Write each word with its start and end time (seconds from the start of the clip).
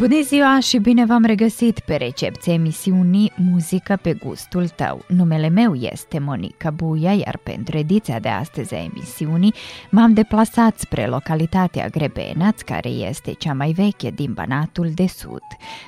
Bună 0.00 0.20
ziua 0.22 0.60
și 0.60 0.78
bine 0.78 1.04
v-am 1.04 1.24
regăsit 1.24 1.78
pe 1.80 1.96
recepție 1.96 2.52
emisiunii 2.52 3.32
Muzică 3.36 3.98
pe 4.02 4.12
gustul 4.12 4.68
tău. 4.68 5.04
Numele 5.08 5.48
meu 5.48 5.74
este 5.74 6.18
Monica 6.18 6.70
Buia, 6.70 7.12
iar 7.12 7.36
pentru 7.36 7.76
ediția 7.78 8.18
de 8.18 8.28
astăzi 8.28 8.74
a 8.74 8.82
emisiunii 8.82 9.54
m-am 9.90 10.12
deplasat 10.12 10.78
spre 10.78 11.06
localitatea 11.06 11.88
Grebenaț, 11.88 12.60
care 12.60 12.88
este 12.88 13.32
cea 13.32 13.52
mai 13.52 13.72
veche 13.72 14.10
din 14.10 14.32
Banatul 14.32 14.90
de 14.94 15.06
Sud. 15.06 15.42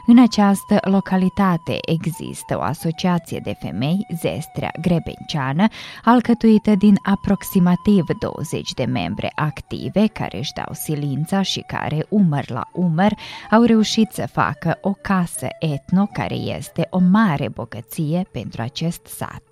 În 0.07 0.19
această 0.19 0.79
localitate 0.81 1.77
există 1.87 2.57
o 2.57 2.61
asociație 2.61 3.41
de 3.43 3.55
femei, 3.61 4.07
Zestrea 4.21 4.71
Grebenceană, 4.81 5.67
alcătuită 6.05 6.75
din 6.75 6.99
aproximativ 7.03 8.05
20 8.21 8.73
de 8.73 8.85
membre 8.85 9.33
active 9.35 10.07
care 10.07 10.39
își 10.39 10.53
dau 10.53 10.73
silința 10.73 11.43
și 11.43 11.65
care, 11.67 12.07
umăr 12.09 12.51
la 12.51 12.69
umăr, 12.73 13.15
au 13.51 13.63
reușit 13.63 14.01
reușit 14.03 14.13
să 14.13 14.27
facă 14.33 14.79
o 14.81 14.93
casă 14.93 15.47
etno 15.59 16.07
care 16.13 16.35
este 16.35 16.87
o 16.91 16.99
mare 16.99 17.49
bogăție 17.49 18.29
pentru 18.33 18.63
acest 18.63 19.07
sat. 19.07 19.43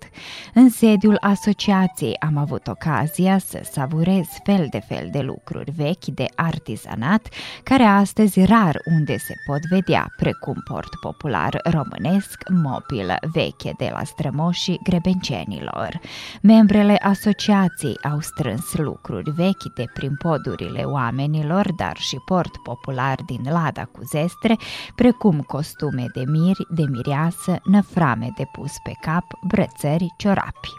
În 0.53 0.69
sediul 0.69 1.17
asociației 1.19 2.15
am 2.19 2.37
avut 2.37 2.67
ocazia 2.67 3.37
să 3.37 3.61
savurez 3.71 4.25
fel 4.43 4.67
de 4.69 4.79
fel 4.79 5.07
de 5.11 5.19
lucruri 5.19 5.71
vechi 5.71 6.05
de 6.05 6.25
artizanat 6.35 7.27
care 7.63 7.83
astăzi 7.83 8.45
rar 8.45 8.81
unde 8.85 9.17
se 9.17 9.33
pot 9.45 9.59
vedea, 9.69 10.13
precum 10.17 10.61
port 10.69 10.95
popular 11.01 11.59
românesc, 11.63 12.43
mobilă 12.49 13.15
veche 13.33 13.73
de 13.77 13.89
la 13.93 14.03
strămoșii 14.03 14.79
grebencenilor. 14.83 15.99
Membrele 16.41 16.95
asociației 16.95 17.97
au 18.11 18.19
strâns 18.19 18.73
lucruri 18.73 19.31
vechi 19.31 19.73
de 19.75 19.85
prin 19.93 20.15
podurile 20.15 20.83
oamenilor, 20.83 21.73
dar 21.73 21.97
și 21.97 22.17
port 22.25 22.57
popular 22.57 23.19
din 23.25 23.41
Lada 23.49 23.85
cu 23.85 24.01
zest 24.03 24.40
noastre, 24.41 24.57
precum 24.95 25.41
costume 25.41 26.05
de 26.13 26.23
miri, 26.27 26.67
de 26.69 26.83
mireasă, 26.89 27.59
năframe 27.63 28.31
de 28.37 28.43
pus 28.51 28.71
pe 28.83 28.91
cap, 29.01 29.25
brățări, 29.47 30.13
ciorapi. 30.17 30.69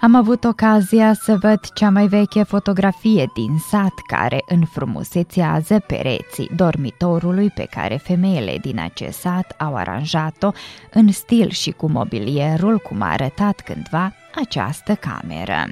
Am 0.00 0.14
avut 0.14 0.44
ocazia 0.44 1.14
să 1.14 1.36
văd 1.40 1.60
cea 1.74 1.90
mai 1.90 2.06
veche 2.06 2.42
fotografie 2.42 3.30
din 3.34 3.58
sat 3.68 3.92
care 4.06 4.42
înfrumusețează 4.46 5.78
pereții 5.78 6.50
dormitorului 6.56 7.50
pe 7.50 7.66
care 7.70 7.96
femeile 7.96 8.58
din 8.60 8.78
acest 8.78 9.18
sat 9.18 9.54
au 9.58 9.74
aranjat-o 9.74 10.50
în 10.90 11.12
stil 11.12 11.50
și 11.50 11.70
cu 11.70 11.90
mobilierul 11.90 12.78
cum 12.78 13.02
a 13.02 13.10
arătat 13.10 13.60
cândva 13.60 14.12
această 14.34 14.94
cameră. 14.94 15.70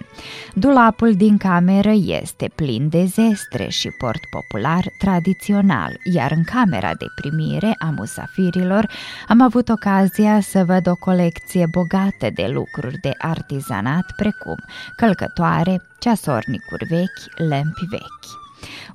Dulapul 0.54 1.14
din 1.14 1.36
cameră 1.36 1.92
este 1.94 2.50
plin 2.54 2.88
de 2.88 3.04
zestre 3.04 3.68
și 3.68 3.88
port 3.98 4.20
popular 4.30 4.84
tradițional, 4.98 5.96
iar 6.12 6.30
în 6.30 6.42
camera 6.44 6.94
de 6.94 7.06
primire 7.14 7.74
a 7.78 7.92
musafirilor 7.96 8.90
am 9.28 9.40
avut 9.40 9.68
ocazia 9.68 10.40
să 10.40 10.64
văd 10.64 10.86
o 10.86 10.94
colecție 10.94 11.66
bogată 11.70 12.30
de 12.34 12.46
lucruri 12.46 12.98
de 12.98 13.12
artizanat 13.18 14.04
precum 14.16 14.56
călcătoare, 14.96 15.82
ceasornicuri 15.98 16.84
vechi, 16.84 17.48
lempi 17.48 17.86
vechi 17.90 18.45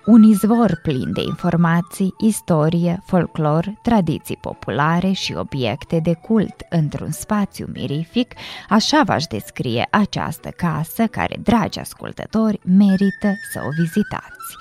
un 0.05 0.23
izvor 0.23 0.79
plin 0.81 1.13
de 1.13 1.21
informații, 1.21 2.13
istorie, 2.17 3.01
folclor, 3.05 3.73
tradiții 3.81 4.37
populare 4.41 5.11
și 5.11 5.33
obiecte 5.33 5.99
de 5.99 6.13
cult 6.13 6.55
într-un 6.69 7.11
spațiu 7.11 7.67
mirific, 7.73 8.33
așa 8.69 9.01
v-aș 9.05 9.23
descrie 9.23 9.87
această 9.91 10.49
casă 10.49 11.05
care, 11.07 11.37
dragi 11.43 11.79
ascultători, 11.79 12.59
merită 12.63 13.33
să 13.51 13.61
o 13.65 13.69
vizitați. 13.77 14.55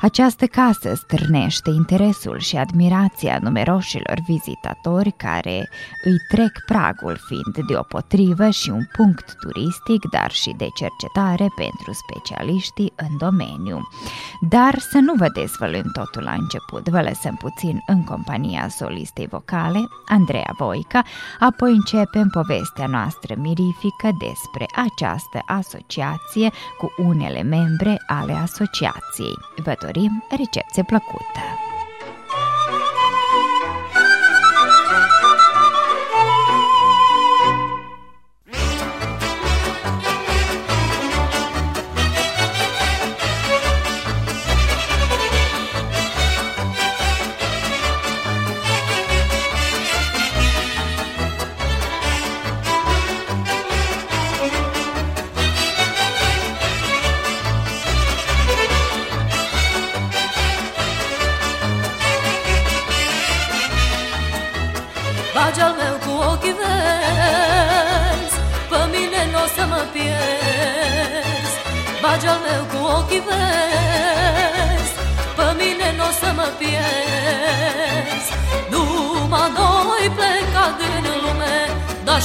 Această 0.00 0.46
casă 0.46 0.94
stârnește 0.94 1.70
interesul 1.70 2.38
și 2.38 2.56
admirația 2.56 3.38
numeroșilor 3.42 4.18
vizitatori 4.26 5.12
care 5.16 5.68
îi 6.04 6.16
trec 6.28 6.50
pragul 6.66 7.18
fiind 7.26 7.66
deopotrivă 7.66 8.50
și 8.50 8.70
un 8.70 8.84
punct 8.96 9.36
turistic, 9.40 10.08
dar 10.10 10.30
și 10.30 10.54
de 10.56 10.68
cercetare 10.74 11.48
pentru 11.56 11.92
specialiștii 11.92 12.92
în 12.96 13.16
domeniu. 13.18 13.80
Dar 14.40 14.78
să 14.78 14.98
nu 14.98 15.14
vă 15.14 15.28
dezvăluim 15.28 15.90
totul 15.92 16.22
la 16.22 16.32
început, 16.32 16.88
vă 16.88 17.02
lăsăm 17.02 17.34
puțin 17.34 17.82
în 17.86 18.04
compania 18.04 18.68
solistei 18.68 19.26
vocale, 19.26 19.88
Andreea 20.08 20.54
Voica, 20.58 21.02
apoi 21.38 21.72
începem 21.72 22.28
povestea 22.28 22.86
noastră 22.86 23.34
mirifică 23.38 24.08
despre 24.18 24.66
această 24.74 25.42
asociație 25.46 26.50
cu 26.78 26.94
unele 27.02 27.42
membre 27.42 28.02
ale 28.06 28.32
asociației. 28.32 29.34
Vă 29.64 29.74
dorim 29.86 30.24
recepție 30.36 30.82
plăcută! 30.82 31.40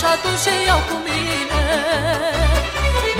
Și 0.02 0.08
atunci 0.08 0.48
iau 0.68 0.82
cu 0.90 0.96
mine. 1.08 1.64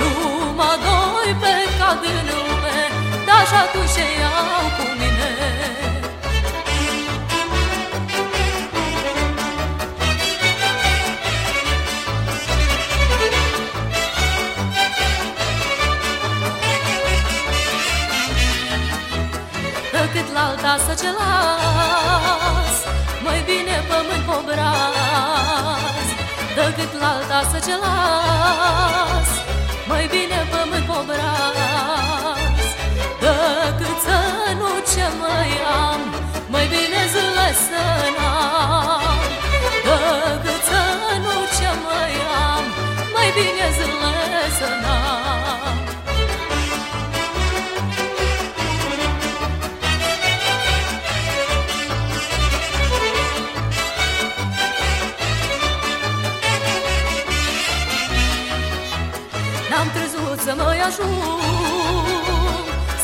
Numai 0.00 0.76
doi 0.84 1.30
plecat 1.40 1.96
din 2.02 2.18
lume 2.28 2.78
Dar 3.26 3.44
și 3.50 3.56
atunci 3.64 3.96
iau 4.20 4.66
cu 4.76 4.82
mine 4.82 4.91
Decât 20.62 20.70
la 20.70 20.76
alta 20.78 20.88
să 20.94 20.94
ce 21.02 21.10
las 21.18 22.76
Mai 23.24 23.40
bine 23.46 23.76
pământ 23.88 24.24
pobraz. 24.28 26.08
Decât 26.58 26.92
la 27.00 27.08
alta 27.16 27.40
să 27.50 27.58
ce 27.66 27.74
las 27.82 29.30
Mai 29.88 30.04
bine 30.12 30.40
pământ 30.52 30.86
pobraz. 30.90 32.66
Decât 33.24 33.98
să 34.06 34.18
nu 34.60 34.70
ce 34.92 35.06
mai 35.22 35.50
am 35.84 36.00
Mai 36.52 36.66
bine 36.72 37.02
zile 37.12 37.48
să 37.66 37.84
n-am. 38.16 39.20
Decât 39.88 40.62
să 40.70 40.82
nu 41.24 41.34
ce 41.56 41.70
mai 41.86 42.14
am 42.46 42.64
Mai 43.14 43.28
bine 43.36 43.66
zile 43.76 44.44
să 44.58 44.68
n-am 44.82 45.81
ajung 60.86 61.22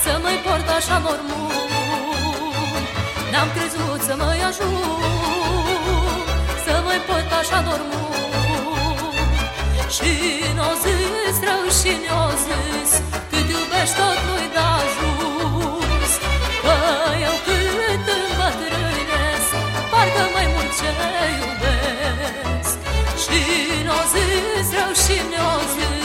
Să 0.03 0.13
mă-i 0.23 0.39
port 0.45 0.69
așa 0.79 0.99
mormânt. 1.05 1.39
N-am 3.33 3.49
crezut 3.57 4.01
să 4.09 4.15
mă 4.21 4.31
ajung 4.49 4.79
Să 6.65 6.71
mă 6.75 6.81
mai 6.89 7.01
pot 7.09 7.29
așa 7.41 7.59
dormu 7.67 8.05
Și 9.97 10.13
n-o 10.57 10.71
zis 10.83 11.37
rău 11.49 11.65
și 11.79 11.93
ne-o 12.05 12.27
zis 12.45 12.91
Cât 13.31 13.47
iubești 13.55 13.95
tot 13.99 14.19
nu-i 14.27 14.49
da 14.57 14.69
ajuns. 14.85 16.13
Că 16.65 16.77
eu 17.27 17.37
cât 17.47 18.07
îmbătrânesc 18.19 19.51
Parcă 19.93 20.25
mai 20.35 20.47
mult 20.53 20.71
ce 20.79 20.91
iubesc. 21.41 22.77
Și 23.23 23.41
n-o 23.87 24.01
zis 24.13 24.67
rău 24.79 24.93
și 25.03 25.17
ne-o 25.31 25.55
zis 25.75 25.98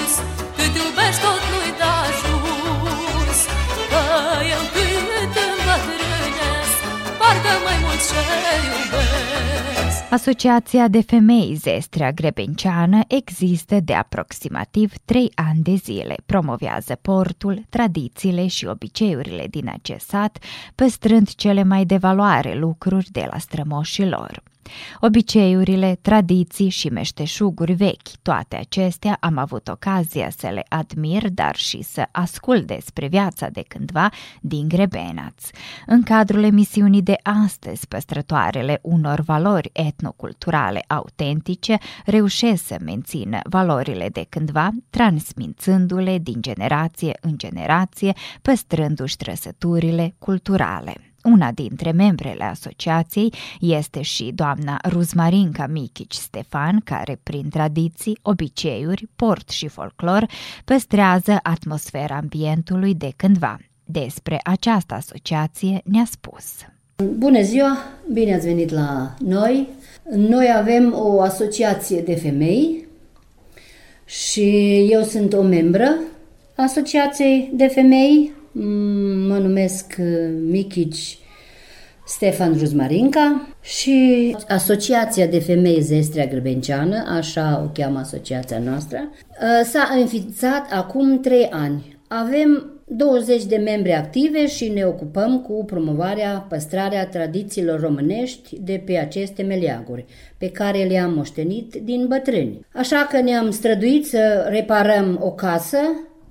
Asociația 10.10 10.88
de 10.88 11.02
femei 11.02 11.56
Zestrea 11.56 12.12
Grebenceană 12.12 13.00
există 13.08 13.80
de 13.80 13.94
aproximativ 13.94 14.94
trei 15.06 15.32
ani 15.36 15.62
de 15.62 15.76
zile. 15.76 16.16
Promovează 16.26 16.98
portul, 17.02 17.66
tradițiile 17.70 18.48
și 18.48 18.66
obiceiurile 18.66 19.48
din 19.50 19.70
acest 19.70 20.08
sat, 20.08 20.38
păstrând 20.76 21.30
cele 21.30 21.64
mai 21.64 21.86
de 21.86 21.98
valoare 21.98 22.56
lucruri 22.56 23.12
de 23.12 23.28
la 23.32 23.38
strămoșii 23.38 24.10
lor. 24.10 24.53
Obiceiurile, 25.02 25.98
tradiții 26.02 26.70
și 26.70 26.90
meșteșuguri 26.90 27.74
vechi, 27.74 28.10
toate 28.22 28.56
acestea 28.56 29.18
am 29.20 29.38
avut 29.38 29.68
ocazia 29.68 30.30
să 30.38 30.48
le 30.48 30.66
admir, 30.70 31.30
dar 31.30 31.56
și 31.56 31.82
să 31.82 32.08
ascult 32.12 32.68
despre 32.68 33.08
viața 33.08 33.50
de 33.50 33.64
cândva 33.68 34.10
din 34.42 34.68
Grebenaț. 34.68 35.50
În 35.86 36.04
cadrul 36.04 36.44
emisiunii 36.44 37.02
de 37.02 37.16
astăzi, 37.46 37.88
păstrătoarele 37.88 38.80
unor 38.82 39.20
valori 39.20 39.70
etnoculturale 39.74 40.84
autentice 40.88 41.78
reușesc 42.06 42.66
să 42.66 42.78
mențină 42.84 43.40
valorile 43.50 44.10
de 44.10 44.26
cândva, 44.30 44.70
transmițându-le 44.90 46.18
din 46.18 46.42
generație 46.42 47.18
în 47.22 47.38
generație, 47.38 48.14
păstrându-și 48.42 49.18
trăsăturile 49.18 50.16
culturale. 50.20 51.13
Una 51.24 51.52
dintre 51.52 51.92
membrele 51.92 52.44
asociației 52.44 53.34
este 53.60 54.02
și 54.02 54.32
doamna 54.36 54.80
Ruzmarinca 54.90 55.68
Michici 55.68 56.14
Stefan, 56.14 56.82
care 56.84 57.20
prin 57.24 57.50
tradiții, 57.50 58.20
obiceiuri, 58.22 59.08
port 59.16 59.50
și 59.50 59.68
folclor 59.68 60.26
păstrează 60.66 61.40
atmosfera 61.44 62.16
ambientului 62.16 62.96
de 62.96 63.12
cândva. 63.16 63.58
Despre 63.86 64.40
această 64.44 64.94
asociație 64.94 65.82
ne-a 65.84 66.06
spus. 66.12 66.46
Bună 67.18 67.42
ziua, 67.42 67.78
bine 68.12 68.36
ați 68.36 68.46
venit 68.46 68.70
la 68.70 69.14
noi. 69.20 69.68
Noi 70.16 70.54
avem 70.56 70.94
o 70.96 71.22
asociație 71.22 72.02
de 72.02 72.16
femei 72.16 72.88
și 74.06 74.78
eu 74.92 75.02
sunt 75.02 75.34
o 75.34 75.42
membră 75.42 75.94
asociației 76.56 77.50
de 77.54 77.68
femei 77.68 78.32
Mm, 78.34 78.43
mă 79.28 79.38
numesc 79.38 79.96
uh, 80.00 80.06
Michici 80.50 81.18
Stefan 82.06 82.58
Ruzmarinca 82.60 83.48
și 83.62 84.36
Asociația 84.48 85.28
de 85.28 85.40
Femei 85.40 85.82
Zestrea 85.82 86.26
Grăbenceană, 86.26 87.04
așa 87.18 87.62
o 87.66 87.70
cheamă 87.82 88.00
asociația 88.00 88.60
noastră, 88.60 88.98
uh, 89.12 89.66
s-a 89.66 89.90
înființat 90.00 90.72
acum 90.72 91.20
trei 91.20 91.48
ani. 91.52 91.98
Avem 92.08 92.74
20 92.86 93.46
de 93.46 93.56
membri 93.56 93.94
active 93.94 94.48
și 94.48 94.70
ne 94.70 94.86
ocupăm 94.86 95.42
cu 95.42 95.66
promovarea, 95.66 96.46
păstrarea 96.50 97.08
tradițiilor 97.08 97.80
românești 97.80 98.58
de 98.62 98.82
pe 98.86 98.98
aceste 98.98 99.44
meleaguri, 99.44 100.06
pe 100.38 100.50
care 100.50 100.84
le-am 100.84 101.14
moștenit 101.14 101.76
din 101.84 102.06
bătrâni. 102.08 102.66
Așa 102.74 103.08
că 103.12 103.22
ne-am 103.22 103.52
străduit 103.52 104.08
să 104.08 104.48
reparăm 104.50 105.20
o 105.22 105.32
casă 105.32 105.78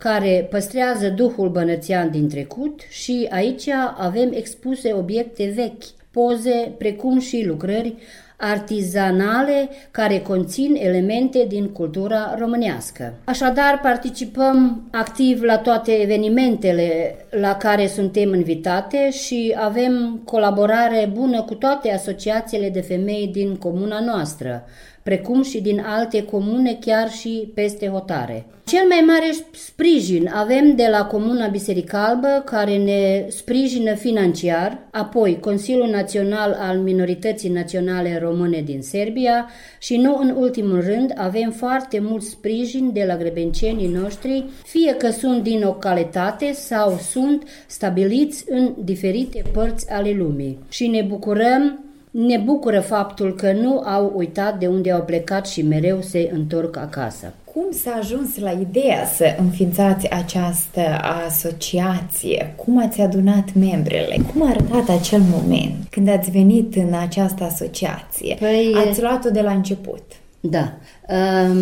care 0.03 0.47
păstrează 0.51 1.09
duhul 1.09 1.49
bănățean 1.49 2.11
din 2.11 2.29
trecut 2.29 2.81
și 2.89 3.27
aici 3.31 3.69
avem 3.97 4.31
expuse 4.33 4.93
obiecte 4.93 5.53
vechi, 5.55 5.85
poze, 6.11 6.73
precum 6.79 7.19
și 7.19 7.45
lucrări 7.47 7.95
artizanale 8.37 9.69
care 9.91 10.19
conțin 10.19 10.77
elemente 10.81 11.45
din 11.49 11.69
cultura 11.69 12.35
românească. 12.39 13.15
Așadar, 13.25 13.81
participăm 13.83 14.83
activ 14.91 15.43
la 15.43 15.59
toate 15.59 15.93
evenimentele 15.93 17.17
la 17.31 17.57
care 17.57 17.87
suntem 17.87 18.35
invitate 18.35 19.11
și 19.11 19.55
avem 19.59 20.21
colaborare 20.25 21.11
bună 21.13 21.43
cu 21.43 21.55
toate 21.55 21.93
asociațiile 21.93 22.69
de 22.69 22.81
femei 22.81 23.31
din 23.33 23.57
comuna 23.57 24.01
noastră, 24.01 24.65
precum 25.03 25.43
și 25.43 25.61
din 25.61 25.81
alte 25.81 26.25
comune, 26.25 26.79
chiar 26.81 27.11
și 27.11 27.51
peste 27.55 27.89
hotare. 27.89 28.47
Cel 28.65 28.87
mai 28.89 29.05
mare 29.07 29.31
sprijin 29.53 30.31
avem 30.35 30.77
de 30.77 30.87
la 30.91 31.05
Comuna 31.05 31.47
Biserica 31.47 32.07
Albă, 32.07 32.43
care 32.45 32.77
ne 32.77 33.27
sprijină 33.29 33.95
financiar, 33.95 34.79
apoi 34.91 35.39
Consiliul 35.41 35.89
Național 35.89 36.57
al 36.61 36.79
Minorității 36.79 37.51
Naționale 37.51 38.19
Române 38.23 38.63
din 38.65 38.83
Serbia 38.83 39.49
și 39.79 39.97
nu 39.97 40.19
în 40.21 40.35
ultimul 40.39 40.81
rând 40.81 41.13
avem 41.17 41.51
foarte 41.51 41.99
mult 42.01 42.23
sprijin 42.23 42.93
de 42.93 43.05
la 43.07 43.17
grebencenii 43.17 43.89
noștri, 43.89 44.45
fie 44.65 44.95
că 44.95 45.11
sunt 45.11 45.43
din 45.43 45.61
localitate 45.61 46.53
sau 46.53 46.99
sunt 47.11 47.43
stabiliți 47.67 48.45
în 48.49 48.75
diferite 48.85 49.43
părți 49.53 49.91
ale 49.91 50.15
lumii. 50.19 50.59
Și 50.69 50.87
ne 50.87 51.03
bucurăm 51.03 51.85
ne 52.13 52.39
bucură 52.39 52.81
faptul 52.81 53.35
că 53.35 53.53
nu 53.53 53.79
au 53.79 54.13
uitat 54.17 54.59
de 54.59 54.67
unde 54.67 54.93
au 54.93 55.03
plecat 55.03 55.47
și 55.47 55.63
mereu 55.63 56.01
se 56.01 56.31
întorc 56.33 56.77
acasă. 56.77 57.33
Cum 57.45 57.65
s-a 57.71 57.97
ajuns 57.99 58.39
la 58.39 58.51
ideea 58.51 59.05
să 59.05 59.25
înființați 59.39 60.11
această 60.11 60.81
asociație? 61.27 62.55
Cum 62.65 62.79
ați 62.79 63.01
adunat 63.01 63.55
membrele? 63.55 64.17
Cum 64.33 64.43
a 64.43 64.49
arătat 64.49 64.99
acel 64.99 65.21
moment 65.21 65.75
când 65.91 66.09
ați 66.09 66.31
venit 66.31 66.77
în 66.77 66.95
această 67.01 67.45
asociație? 67.45 68.37
Păi, 68.41 68.75
ați 68.89 69.01
luat-o 69.01 69.31
de 69.31 69.41
la 69.41 69.51
început. 69.51 70.03
Da. 70.41 70.73
Ehm, 71.07 71.57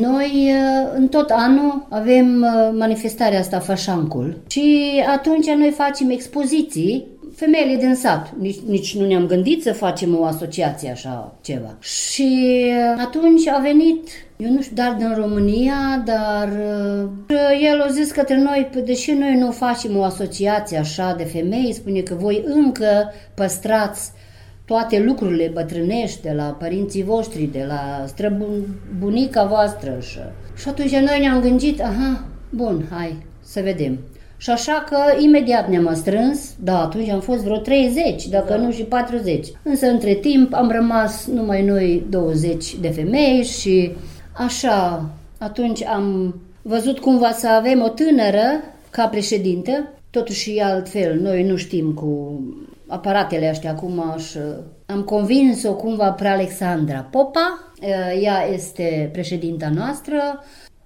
noi 0.00 0.52
în 0.96 1.08
tot 1.08 1.30
anul 1.30 1.86
avem 1.90 2.46
manifestarea 2.78 3.38
asta 3.38 3.58
Fașancul 3.58 4.36
și 4.46 4.90
atunci 5.14 5.50
noi 5.50 5.70
facem 5.70 6.10
expoziții 6.10 7.06
femeile 7.34 7.76
din 7.76 7.94
sat. 7.94 8.32
Nici, 8.38 8.60
nici 8.66 8.96
nu 8.96 9.06
ne-am 9.06 9.26
gândit 9.26 9.62
să 9.62 9.72
facem 9.72 10.18
o 10.18 10.24
asociație 10.24 10.90
așa 10.90 11.34
ceva. 11.42 11.76
Și 11.80 12.62
uh, 12.66 13.04
atunci 13.04 13.48
a 13.48 13.58
venit 13.58 14.08
eu 14.36 14.50
nu 14.50 14.62
știu, 14.62 14.74
dar 14.74 14.94
din 14.98 15.14
România, 15.14 16.02
dar 16.04 16.48
uh, 16.48 17.08
el 17.62 17.80
a 17.80 17.90
zis 17.90 18.10
către 18.10 18.38
noi, 18.38 18.70
deși 18.84 19.12
noi 19.12 19.36
nu 19.38 19.50
facem 19.50 19.96
o 19.96 20.02
asociație 20.02 20.78
așa 20.78 21.14
de 21.16 21.24
femei, 21.24 21.72
spune 21.72 22.00
că 22.00 22.14
voi 22.14 22.44
încă 22.46 23.12
păstrați 23.34 24.12
toate 24.64 25.02
lucrurile 25.02 25.50
bătrânești 25.54 26.22
de 26.22 26.32
la 26.32 26.44
părinții 26.44 27.02
voștri, 27.02 27.48
de 27.52 27.64
la 27.68 28.04
străbunica 28.06 29.44
voastră. 29.44 29.98
Și, 30.00 30.18
și 30.56 30.68
atunci 30.68 30.96
noi 30.96 31.20
ne-am 31.20 31.40
gândit, 31.40 31.80
aha, 31.80 32.24
bun, 32.50 32.86
hai, 32.90 33.26
să 33.40 33.60
vedem. 33.60 33.98
Și 34.44 34.50
așa 34.50 34.84
că 34.88 35.22
imediat 35.22 35.68
ne-am 35.68 35.94
strâns, 35.94 36.54
da, 36.62 36.82
atunci 36.82 37.08
am 37.08 37.20
fost 37.20 37.42
vreo 37.42 37.56
30, 37.56 38.26
dacă 38.26 38.48
da. 38.48 38.56
nu 38.56 38.70
și 38.70 38.82
40. 38.82 39.46
Însă 39.62 39.86
între 39.86 40.14
timp 40.14 40.54
am 40.54 40.70
rămas 40.70 41.26
numai 41.26 41.62
noi 41.62 42.06
20 42.10 42.76
de 42.80 42.88
femei 42.88 43.42
și 43.42 43.92
așa, 44.32 45.08
atunci 45.38 45.84
am 45.84 46.34
văzut 46.62 46.98
cumva 46.98 47.30
să 47.30 47.48
avem 47.48 47.82
o 47.82 47.88
tânără 47.88 48.44
ca 48.90 49.06
președintă, 49.06 49.92
totuși 50.10 50.60
altfel, 50.60 51.20
noi 51.20 51.42
nu 51.42 51.56
știm 51.56 51.92
cu 51.92 52.40
aparatele 52.86 53.48
astea 53.48 53.70
acum 53.70 54.14
și 54.18 54.38
am 54.86 55.02
convins-o 55.02 55.74
cumva 55.74 56.10
pe 56.10 56.26
Alexandra 56.26 57.08
Popa, 57.10 57.72
ea 58.20 58.48
este 58.52 59.08
președinta 59.12 59.70
noastră, 59.74 60.44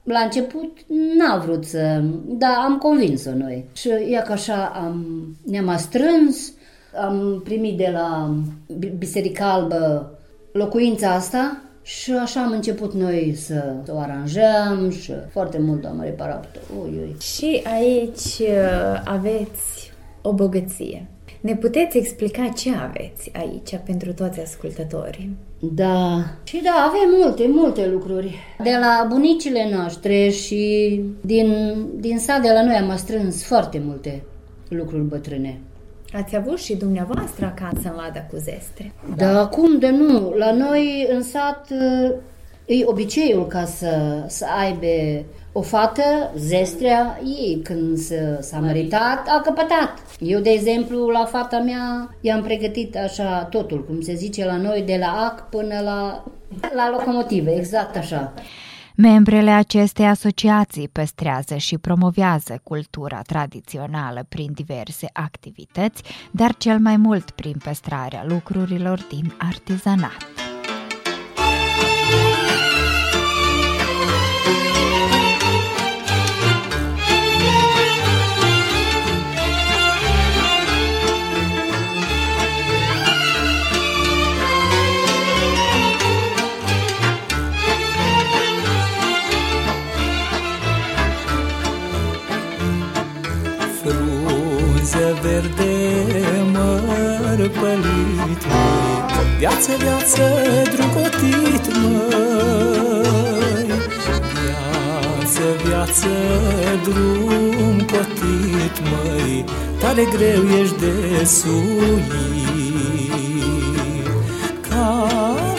la 0.08 0.20
început 0.20 0.78
n-a 1.18 1.36
vrut 1.36 1.64
să, 1.64 2.02
dar 2.26 2.54
am 2.64 2.78
convins-o 2.78 3.34
noi. 3.34 3.64
Și 3.72 3.88
ea 4.08 4.22
că 4.22 4.32
așa 4.32 4.64
am, 4.64 5.26
ne-am 5.44 5.76
strâns, 5.76 6.52
am 7.02 7.40
primit 7.44 7.76
de 7.76 7.90
la 7.92 8.34
Biserica 8.98 9.52
Albă 9.52 10.12
locuința 10.52 11.12
asta 11.12 11.62
și 11.82 12.12
așa 12.12 12.42
am 12.42 12.52
început 12.52 12.94
noi 12.94 13.34
să, 13.36 13.74
să 13.84 13.94
o 13.94 13.98
aranjăm 13.98 14.90
și 14.90 15.12
foarte 15.30 15.58
mult 15.58 15.84
am 15.84 16.00
reparat. 16.02 16.60
Ui, 16.82 16.98
ui. 17.00 17.16
Și 17.20 17.62
aici 17.74 18.38
uh, 18.38 19.02
aveți 19.04 19.92
o 20.22 20.32
bogăție. 20.32 21.06
Ne 21.40 21.57
puteți 21.57 21.99
explica 21.99 22.49
ce 22.57 22.71
aveți 22.75 23.30
aici 23.33 23.80
pentru 23.85 24.12
toți 24.12 24.40
ascultătorii? 24.40 25.37
Da. 25.59 26.25
Și 26.45 26.61
da, 26.62 26.87
avem 26.88 27.21
multe, 27.21 27.47
multe 27.49 27.88
lucruri. 27.88 28.35
De 28.62 28.76
la 28.80 29.07
bunicile 29.09 29.68
noastre 29.73 30.28
și 30.28 31.04
din, 31.21 31.76
din 31.97 32.18
sat 32.18 32.42
de 32.42 32.52
la 32.52 32.64
noi 32.64 32.75
am 32.75 32.97
strâns 32.97 33.45
foarte 33.45 33.83
multe 33.85 34.23
lucruri 34.68 35.02
bătrâne. 35.02 35.59
Ați 36.12 36.37
avut 36.37 36.59
și 36.59 36.76
dumneavoastră 36.76 37.47
acasă 37.47 37.88
în 37.88 37.95
ladă 37.97 38.26
cu 38.30 38.37
zestre. 38.37 38.92
Da, 39.16 39.47
cum 39.47 39.78
de 39.78 39.90
nu? 39.90 40.35
La 40.37 40.52
noi 40.52 41.09
în 41.11 41.23
sat 41.23 41.68
e 42.66 42.85
obiceiul 42.85 43.47
ca 43.47 43.64
să, 43.64 44.25
să 44.26 44.47
aibă 44.59 45.25
o 45.58 45.62
fată, 45.62 46.32
zestrea 46.36 47.20
ei, 47.24 47.60
când 47.62 47.98
s-a 48.40 48.58
măritat, 48.58 49.28
a 49.28 49.40
căpătat. 49.44 49.94
Eu, 50.20 50.40
de 50.40 50.50
exemplu, 50.50 51.08
la 51.08 51.24
fata 51.24 51.58
mea 51.58 52.16
i-am 52.20 52.42
pregătit 52.42 52.96
așa 52.96 53.44
totul, 53.50 53.84
cum 53.84 54.00
se 54.00 54.14
zice 54.14 54.44
la 54.44 54.56
noi, 54.56 54.82
de 54.86 54.96
la 55.00 55.06
ac 55.06 55.48
până 55.48 55.80
la, 55.80 56.24
la 56.74 56.90
locomotive, 56.90 57.56
exact 57.56 57.96
așa. 57.96 58.32
Membrele 58.96 59.50
acestei 59.50 60.06
asociații 60.06 60.88
păstrează 60.88 61.56
și 61.56 61.78
promovează 61.78 62.60
cultura 62.62 63.22
tradițională 63.22 64.24
prin 64.28 64.50
diverse 64.54 65.06
activități, 65.12 66.02
dar 66.30 66.54
cel 66.56 66.78
mai 66.78 66.96
mult 66.96 67.30
prin 67.30 67.54
păstrarea 67.64 68.24
lucrurilor 68.26 69.06
din 69.08 69.34
artizanat. 69.38 70.26
Viață, 99.38 99.71
viață, 99.78 100.23
drugotit, 100.75 101.66
măi. 101.83 103.66
Viață, 104.35 105.45
viață, 105.64 106.09
drum 106.83 107.76
cotit, 107.76 108.76
măi. 108.90 109.45
Tare 109.78 110.04
greu 110.16 110.61
ești 110.61 110.78
de 110.78 111.25
suit. 111.25 112.12
Ca 114.68 115.07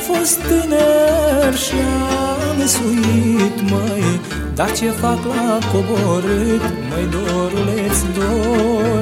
fost 0.07 0.39
tânăr 0.39 1.55
și-am 1.55 2.67
suit, 2.67 3.69
măi. 3.69 4.19
Dar 4.53 4.71
ce 4.71 4.89
fac 4.89 5.25
la 5.25 5.57
coborât, 5.71 6.61
măi, 6.89 7.07
doruleț, 7.11 7.97
dor? 8.13 9.01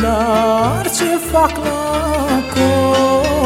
Dar 0.00 0.90
ce 0.96 1.18
fac 1.30 1.56
la 1.56 1.88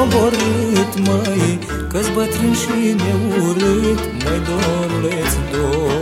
coborât, 0.02 0.92
măi 1.06 1.58
Că-s 1.88 2.08
bătrân 2.14 2.52
și 2.52 2.96
neurât, 3.02 4.00
măi, 4.24 4.40
doruleț, 4.46 5.32
dor 5.50 6.01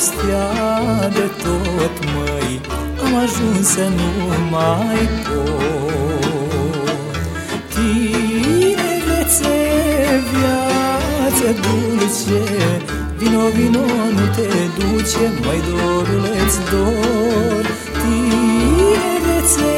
dragostea 0.00 1.08
de 1.08 1.30
tot, 1.42 1.94
măi 2.14 2.60
Am 3.04 3.14
ajuns 3.14 3.66
să 3.68 3.86
nu 3.96 4.10
mai 4.50 5.08
pot. 5.26 6.46
Tinerețe, 7.72 9.56
viață 10.30 11.48
dulce 11.62 12.42
Vino, 13.16 13.48
vino, 13.54 13.86
nu 14.16 14.26
te 14.36 14.48
duce, 14.78 15.24
mai 15.44 15.60
doruleț 15.68 16.52
dor. 16.70 17.64
Tinerețe, 18.00 19.72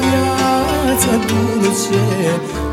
viață 0.00 1.12
dulce 1.26 2.04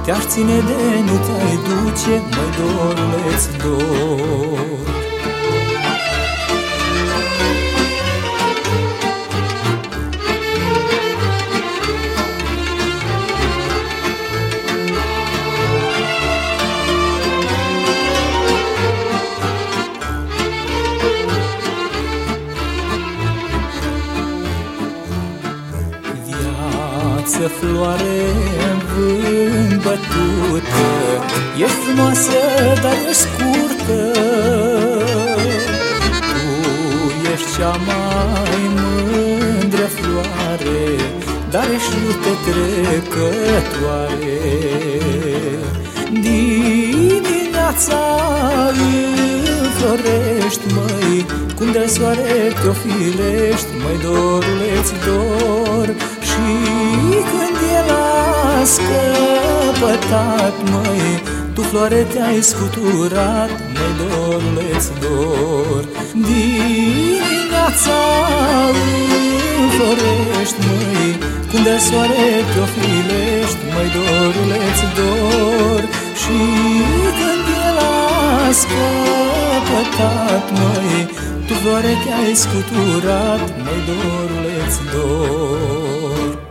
Te-aș 0.05 0.25
ține 0.25 0.59
de 0.67 0.99
nu 1.05 1.17
te-ai 1.25 1.57
duce, 1.67 2.13
mai 2.35 2.49
doruleț 2.57 3.43
dor 3.63 5.10
Viață, 27.41 27.55
floare 27.59 28.21
în 28.71 28.79
vânt 28.91 29.83
bătută. 29.83 30.89
E 31.57 31.65
frumoasă, 31.65 32.39
dar 32.81 32.97
e 33.09 33.13
scurtă. 33.13 33.99
Tu 36.29 36.45
ești 37.33 37.57
cea 37.57 37.75
mai 37.87 38.59
mândră 38.77 39.87
floare 39.97 40.83
Dar 41.49 41.67
ești 41.75 41.95
iute 42.05 42.33
trecătoare. 42.45 44.39
Dimineața 46.21 48.01
înflorești, 49.61 50.65
măi 50.73 51.25
Cum 51.55 51.71
de 51.71 51.85
soare 51.87 52.53
te-o 52.61 52.73
filești, 52.73 53.67
măi, 53.83 53.97
doruleț, 54.03 54.89
dor. 55.05 55.87
Și 55.87 55.87
când 55.87 56.01
el 56.01 56.10
a 58.59 58.63
scăpătat, 58.75 60.55
măi. 60.71 61.23
Tu, 61.53 61.61
floare, 61.61 62.01
te-ai 62.13 62.41
scuturat, 62.41 63.51
măi, 63.73 63.93
doruleț, 63.99 64.83
dor. 65.01 65.83
Dimineața 66.27 67.99
înflorești, 69.61 70.59
măi. 70.65 71.09
Cum 71.49 71.63
de 71.63 71.77
soare 71.87 72.29
te-o 72.51 72.65
filești, 72.73 73.63
măi, 73.73 73.89
doruleț, 73.95 74.77
dor. 74.97 75.81
Și 76.21 76.37
când 77.17 77.45
el 77.67 77.77
a 77.77 78.51
scăpătat, 78.61 80.45
măi 80.59 81.09
Tu, 81.47 81.53
floare, 81.53 81.93
te-ai 82.03 82.33
scuturat, 82.43 83.43
măi, 83.63 83.81
doruleț, 83.87 84.73
dor 84.91 86.50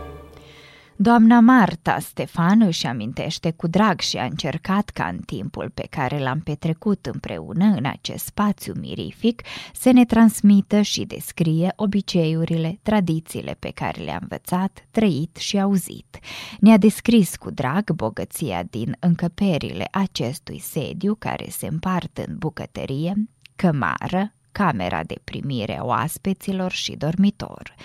Doamna 1.01 1.39
Marta 1.39 1.99
Stefan 1.99 2.61
își 2.61 2.85
amintește 2.85 3.51
cu 3.51 3.67
drag 3.67 3.99
și 3.99 4.17
a 4.17 4.23
încercat 4.23 4.89
ca 4.89 5.05
în 5.05 5.17
timpul 5.17 5.69
pe 5.73 5.87
care 5.89 6.19
l-am 6.19 6.39
petrecut 6.39 7.05
împreună 7.05 7.65
în 7.65 7.85
acest 7.85 8.25
spațiu 8.25 8.73
mirific 8.79 9.41
să 9.73 9.91
ne 9.91 10.05
transmită 10.05 10.81
și 10.81 11.05
descrie 11.05 11.73
obiceiurile, 11.75 12.79
tradițiile 12.81 13.55
pe 13.59 13.71
care 13.71 14.01
le-a 14.01 14.17
învățat, 14.21 14.85
trăit 14.91 15.35
și 15.35 15.59
auzit. 15.59 16.19
Ne-a 16.59 16.77
descris 16.77 17.35
cu 17.35 17.51
drag 17.51 17.91
bogăția 17.91 18.63
din 18.63 18.95
încăperile 18.99 19.87
acestui 19.91 20.59
sediu 20.59 21.15
care 21.15 21.45
se 21.49 21.67
împart 21.67 22.17
în 22.17 22.37
bucătărie, 22.37 23.13
cămară, 23.55 24.33
camera 24.51 25.03
de 25.03 25.15
primire 25.23 25.77
a 25.77 25.83
oaspeților 25.83 26.71
și 26.71 26.95
dormitor. 26.95 27.75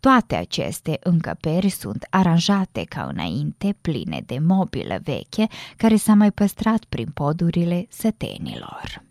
Toate 0.00 0.34
aceste 0.34 0.96
încăperi 1.02 1.68
sunt 1.68 2.06
aranjate 2.10 2.84
ca 2.88 3.02
înainte, 3.14 3.76
pline 3.80 4.22
de 4.26 4.38
mobilă 4.38 4.98
veche, 5.02 5.46
care 5.76 5.96
s-a 5.96 6.14
mai 6.14 6.32
păstrat 6.32 6.84
prin 6.84 7.08
podurile 7.14 7.86
sătenilor. 7.88 9.04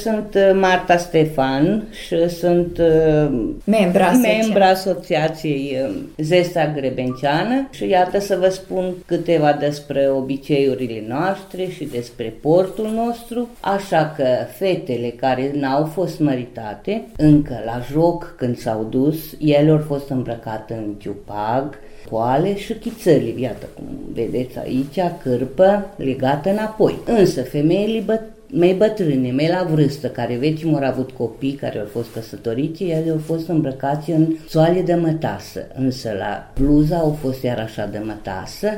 Sunt 0.00 0.34
uh, 0.34 0.50
Marta 0.60 0.96
Stefan 0.96 1.88
și 2.06 2.28
sunt 2.28 2.78
uh, 2.78 3.42
membra, 3.64 4.10
membra 4.10 4.68
asociației 4.68 5.78
uh, 5.88 5.94
Zesta 6.16 6.72
Grebenceană. 6.74 7.68
Și 7.70 7.88
iată 7.88 8.20
să 8.20 8.36
vă 8.40 8.48
spun 8.48 8.94
câteva 9.06 9.52
despre 9.52 10.10
obiceiurile 10.10 11.04
noastre 11.08 11.66
și 11.66 11.84
despre 11.84 12.34
portul 12.40 12.88
nostru, 12.88 13.48
așa 13.60 14.12
că 14.16 14.24
fetele 14.56 15.08
care 15.08 15.50
n-au 15.54 15.84
fost 15.84 16.20
măritate, 16.20 17.04
încă 17.16 17.62
la 17.64 17.80
joc 17.92 18.34
când 18.36 18.58
s-au 18.58 18.86
dus, 18.90 19.16
ele 19.38 19.70
au 19.70 19.82
fost 19.86 20.08
îmbrăcate 20.08 20.74
în 20.74 20.94
ciupag, 20.98 21.78
poale 22.08 22.56
și 22.56 22.72
chițări, 22.72 23.34
iată 23.40 23.66
cum 23.74 23.86
vedeți 24.12 24.58
aici, 24.58 25.12
cârpă 25.22 25.86
legată 25.96 26.50
înapoi. 26.50 26.98
Însă 27.06 27.42
femeile 27.42 28.00
băt 28.00 28.22
mai 28.56 28.72
bătrâne, 28.72 29.32
mai 29.32 29.48
la 29.48 29.66
vârstă, 29.70 30.08
care 30.08 30.36
vechi 30.36 30.64
au 30.64 30.74
avut 30.82 31.10
copii 31.10 31.52
care 31.52 31.78
au 31.78 31.86
fost 31.86 32.12
căsătoriți, 32.12 32.84
ele 32.84 33.10
au 33.10 33.20
fost 33.24 33.48
îmbrăcați 33.48 34.10
în 34.10 34.36
soale 34.48 34.80
de 34.80 34.94
mătasă, 34.94 35.66
însă 35.74 36.10
la 36.18 36.52
bluza 36.60 36.96
au 36.96 37.18
fost 37.20 37.42
iar 37.42 37.58
așa 37.58 37.86
de 37.86 37.98
mătasă, 37.98 38.68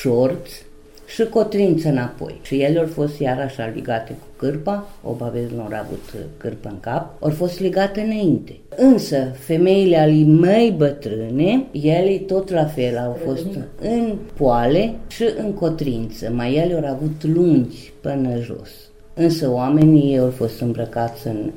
shorts 0.00 0.50
și 1.06 1.24
cotrință 1.24 1.88
înapoi. 1.88 2.40
Și 2.42 2.60
ele 2.60 2.78
au 2.78 2.86
fost 2.86 3.18
iar 3.20 3.40
așa 3.40 3.72
legate 3.74 4.12
cu 4.12 4.26
cârpa, 4.36 4.88
o 5.02 5.12
babez 5.12 5.50
nu 5.54 5.60
au 5.60 5.68
avut 5.72 6.14
cârpă 6.36 6.68
în 6.68 6.80
cap, 6.80 7.22
au 7.22 7.30
fost 7.30 7.60
legate 7.60 8.00
înainte. 8.00 8.56
Însă, 8.76 9.16
femeile 9.38 9.96
ale 9.96 10.24
mai 10.24 10.74
bătrâne, 10.76 11.64
ele 11.72 12.16
tot 12.16 12.50
la 12.50 12.64
fel 12.64 12.98
au 12.98 13.18
fost 13.24 13.46
în 13.80 14.14
poale 14.36 14.94
și 15.08 15.24
în 15.38 15.52
cotrință, 15.52 16.30
mai 16.30 16.54
ele 16.54 16.74
au 16.74 16.92
avut 16.94 17.34
lungi 17.34 17.92
până 18.00 18.40
jos. 18.40 18.70
Însă 19.14 19.50
oamenii 19.50 20.18
au 20.18 20.30
fost 20.30 20.60
îmbrăcați 20.60 21.26
în, 21.26 21.50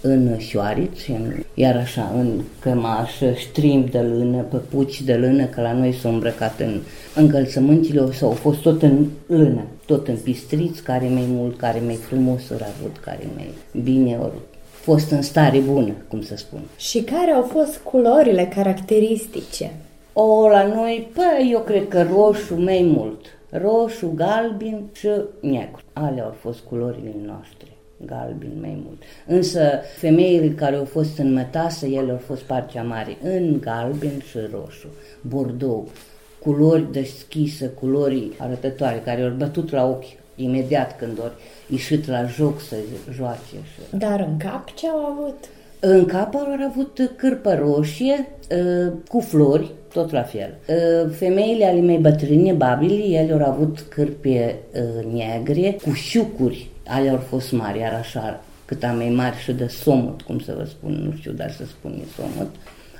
în 0.00 0.38
șoarici, 0.38 1.08
în, 1.08 1.32
iar 1.54 1.76
așa, 1.76 2.12
în 2.16 2.40
cămașă, 2.60 3.32
ștrimp 3.32 3.90
de 3.90 3.98
lână, 3.98 4.42
păpuci 4.42 5.02
de 5.02 5.14
lână, 5.14 5.44
că 5.44 5.60
la 5.60 5.72
noi 5.72 5.92
s-au 5.92 6.12
îmbrăcat 6.12 6.60
în 6.60 6.80
încălțământile, 7.14 8.12
sau 8.12 8.28
au 8.28 8.34
fost 8.34 8.60
tot 8.60 8.82
în 8.82 9.06
lână, 9.26 9.66
tot 9.86 10.08
în 10.08 10.16
pistriți, 10.16 10.82
care 10.82 11.08
mai 11.08 11.24
mult, 11.28 11.58
care 11.58 11.80
mai 11.84 11.94
frumos 11.94 12.50
au 12.50 12.56
avut, 12.78 12.96
care 12.98 13.28
mai 13.34 13.50
bine 13.82 14.14
au 14.14 14.32
fost 14.70 15.10
în 15.10 15.22
stare 15.22 15.58
bună, 15.58 15.92
cum 16.08 16.22
să 16.22 16.36
spun. 16.36 16.60
Și 16.76 17.00
care 17.00 17.30
au 17.30 17.42
fost 17.42 17.76
culorile 17.76 18.52
caracteristice? 18.54 19.70
O, 20.12 20.48
la 20.48 20.66
noi, 20.66 21.08
păi, 21.14 21.50
eu 21.52 21.60
cred 21.60 21.88
că 21.88 22.06
roșu 22.12 22.54
mai 22.54 22.92
mult 22.94 23.35
roșu, 23.62 24.12
galben 24.14 24.84
și 24.92 25.08
negru. 25.40 25.82
Alea 25.92 26.24
au 26.24 26.34
fost 26.40 26.58
culorile 26.58 27.14
noastre 27.26 27.66
galben 28.04 28.52
mai 28.60 28.82
mult. 28.84 29.02
Însă 29.26 29.80
femeile 29.96 30.48
care 30.48 30.76
au 30.76 30.84
fost 30.84 31.18
în 31.18 31.32
mătasă, 31.32 31.86
ele 31.86 32.10
au 32.10 32.20
fost 32.26 32.42
partea 32.42 32.82
mare 32.82 33.16
în 33.22 33.60
galben 33.60 34.20
și 34.30 34.38
roșu, 34.52 34.88
bordeaux, 35.20 35.90
culori 36.38 36.92
deschise, 36.92 37.66
culori 37.66 38.30
arătătoare, 38.38 39.02
care 39.04 39.22
au 39.22 39.30
bătut 39.30 39.70
la 39.70 39.86
ochi 39.86 40.04
imediat 40.36 40.98
când 40.98 41.20
au 41.20 41.30
ieșit 41.68 42.08
la 42.08 42.24
joc 42.24 42.60
să 42.60 42.76
joace. 43.12 43.40
Și... 43.50 43.96
Dar 43.96 44.20
în 44.20 44.36
cap 44.36 44.74
ce 44.74 44.88
au 44.88 45.04
avut? 45.04 45.36
În 45.80 46.04
cap 46.04 46.34
au 46.34 46.46
avut 46.68 47.12
cârpă 47.16 47.54
roșie 47.54 48.28
ă, 48.50 48.90
cu 49.08 49.20
flori, 49.20 49.70
tot 49.96 50.10
la 50.10 50.22
fel. 50.22 50.54
Ă, 50.68 51.08
femeile 51.08 51.64
ale 51.64 51.80
mei 51.80 51.98
bătrâne, 51.98 52.52
babili, 52.52 53.14
ele 53.14 53.32
au 53.32 53.50
avut 53.50 53.80
cârpe 53.88 54.56
ă, 54.74 54.80
negre 55.12 55.76
cu 55.82 55.92
șucuri, 55.92 56.68
ale 56.86 57.08
au 57.08 57.16
fost 57.16 57.52
mari, 57.52 57.78
iar 57.78 57.92
așa 57.92 58.40
cât 58.64 58.84
am 58.84 58.96
mai 58.96 59.08
mari 59.08 59.36
și 59.36 59.52
de 59.52 59.66
somut, 59.66 60.22
cum 60.22 60.38
să 60.38 60.54
vă 60.56 60.64
spun, 60.64 60.92
nu 61.04 61.16
știu 61.16 61.32
dar 61.32 61.50
să 61.50 61.64
spun 61.66 62.02
somut, 62.16 62.54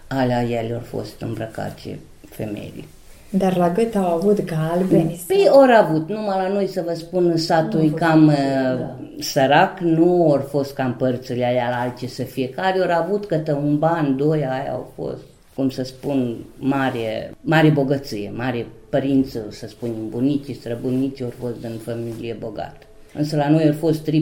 alea 0.08 0.42
ele 0.42 0.74
au 0.74 0.80
fost 0.80 1.20
îmbrăcate 1.20 1.98
femeile. 2.28 2.84
Dar 3.30 3.56
la 3.56 3.70
gât 3.70 3.94
au 3.94 4.14
avut 4.14 4.44
galbeni? 4.44 5.20
Păi 5.26 5.48
ori 5.50 5.76
avut, 5.76 6.08
numai 6.08 6.36
la 6.36 6.48
noi 6.48 6.66
să 6.66 6.82
vă 6.86 6.94
spun, 6.94 7.36
satul 7.36 7.80
e 7.84 7.88
cam 7.88 8.26
da. 8.26 8.96
sărac, 9.20 9.78
nu 9.78 10.28
ori 10.28 10.42
fost 10.42 10.74
cam 10.74 10.94
părțile 10.94 11.44
aia 11.44 11.68
la 11.70 11.80
alții 11.80 12.08
să 12.08 12.22
fie, 12.22 12.48
care 12.48 12.80
ori 12.80 12.92
avut 12.92 13.26
câte 13.26 13.52
un 13.52 13.78
ban, 13.78 14.16
doi, 14.16 14.38
aia 14.38 14.72
au 14.72 14.92
fost 14.94 15.22
cum 15.56 15.70
să 15.70 15.82
spun, 15.82 16.36
mare, 16.58 17.34
mare 17.40 17.68
bogăție, 17.68 18.32
mare 18.36 18.66
părință, 18.88 19.46
să 19.50 19.66
spunem, 19.68 20.08
bunicii, 20.08 20.54
străbunicii 20.54 21.24
au 21.24 21.32
fost 21.38 21.62
în 21.62 21.76
familie 21.78 22.36
bogată. 22.38 22.86
Însă 23.14 23.36
la 23.36 23.48
noi 23.48 23.66
au 23.66 23.72
fost 23.72 24.10
3-4 24.10 24.12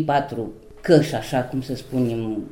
căși, 0.81 1.15
așa 1.15 1.43
cum 1.43 1.61
să 1.61 1.75
spunem, 1.75 2.43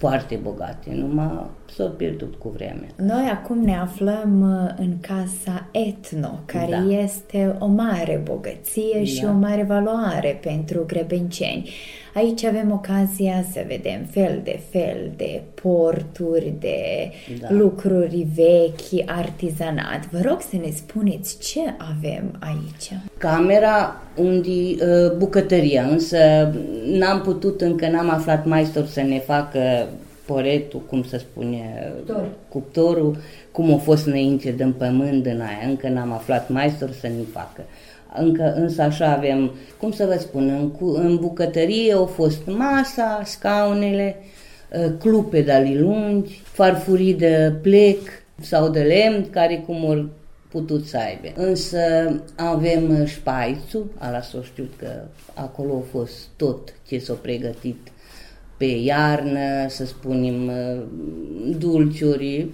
foarte 0.00 0.38
bogate, 0.42 0.90
numai 0.94 1.46
s-au 1.76 1.88
pierdut 1.88 2.34
cu 2.34 2.48
vremea. 2.48 2.88
Noi 2.96 3.28
acum 3.32 3.58
ne 3.64 3.76
aflăm 3.76 4.40
uh, 4.40 4.74
în 4.78 4.92
casa 5.00 5.68
Etno, 5.70 6.40
care 6.44 6.82
da. 6.86 6.94
este 7.02 7.56
o 7.58 7.66
mare 7.66 8.20
bogăție 8.24 8.98
da. 8.98 9.04
și 9.04 9.24
o 9.24 9.32
mare 9.32 9.62
valoare 9.62 10.38
pentru 10.42 10.84
grebenceni. 10.86 11.70
Aici 12.14 12.44
avem 12.44 12.72
ocazia 12.72 13.44
să 13.52 13.64
vedem 13.66 14.00
fel 14.10 14.40
de 14.44 14.60
fel 14.70 15.10
de 15.16 15.40
porturi, 15.62 16.52
de 16.58 17.10
da. 17.40 17.46
lucruri 17.50 18.26
vechi, 18.34 19.10
artizanat. 19.10 20.08
Vă 20.10 20.20
rog 20.24 20.40
să 20.40 20.56
ne 20.56 20.70
spuneți 20.74 21.38
ce 21.38 21.60
avem 21.78 22.38
aici. 22.38 23.00
Camera 23.18 23.96
unde 24.16 24.48
uh, 24.48 25.16
bucătăria, 25.16 25.82
însă 25.82 26.18
n-am 26.86 27.20
putut 27.20 27.60
încă, 27.60 27.88
n-am 27.88 28.10
aflat 28.10 28.46
maestor 28.46 28.86
să 28.86 29.00
ne 29.00 29.18
facă 29.18 29.60
poretul, 30.32 30.80
cum 30.80 31.02
se 31.02 31.18
spune, 31.18 31.92
Cuptor. 31.96 32.28
cuptorul, 32.48 33.16
cum 33.52 33.74
a 33.74 33.76
fost 33.76 34.06
înainte 34.06 34.50
din 34.50 34.72
pământ 34.72 35.26
în 35.26 35.40
aia. 35.40 35.68
Încă 35.68 35.88
n-am 35.88 36.12
aflat 36.12 36.48
maestor 36.48 36.90
să 37.00 37.06
ne 37.06 37.22
facă. 37.32 37.62
Încă, 38.14 38.54
însă 38.56 38.82
așa 38.82 39.12
avem, 39.12 39.50
cum 39.78 39.92
să 39.92 40.04
vă 40.06 40.18
spun, 40.18 40.48
în, 40.48 40.72
în 40.94 41.16
bucătărie 41.16 41.92
au 41.92 42.06
fost 42.06 42.46
masa, 42.46 43.22
scaunele, 43.24 44.16
ă, 44.84 44.88
clupe 44.88 45.40
de 45.40 45.52
ali 45.52 45.78
lungi, 45.78 46.40
farfurii 46.44 47.14
de 47.14 47.52
plec 47.62 47.98
sau 48.40 48.68
de 48.68 48.80
lemn, 48.80 49.30
care 49.30 49.62
cum 49.66 49.84
au 49.86 50.08
putut 50.48 50.86
să 50.86 50.96
aibă. 50.96 51.40
Însă 51.40 51.78
avem 52.36 53.04
șpaițul, 53.04 53.90
ala 53.98 54.20
s-o 54.20 54.42
știut 54.42 54.72
că 54.78 54.90
acolo 55.34 55.76
a 55.76 55.96
fost 55.98 56.28
tot 56.36 56.74
ce 56.86 56.98
s-a 56.98 57.14
pregătit 57.22 57.88
pe 58.56 58.64
iarnă, 58.64 59.68
să 59.68 59.86
spunem, 59.86 60.48
ă, 60.48 60.82
dulciuri, 61.58 62.48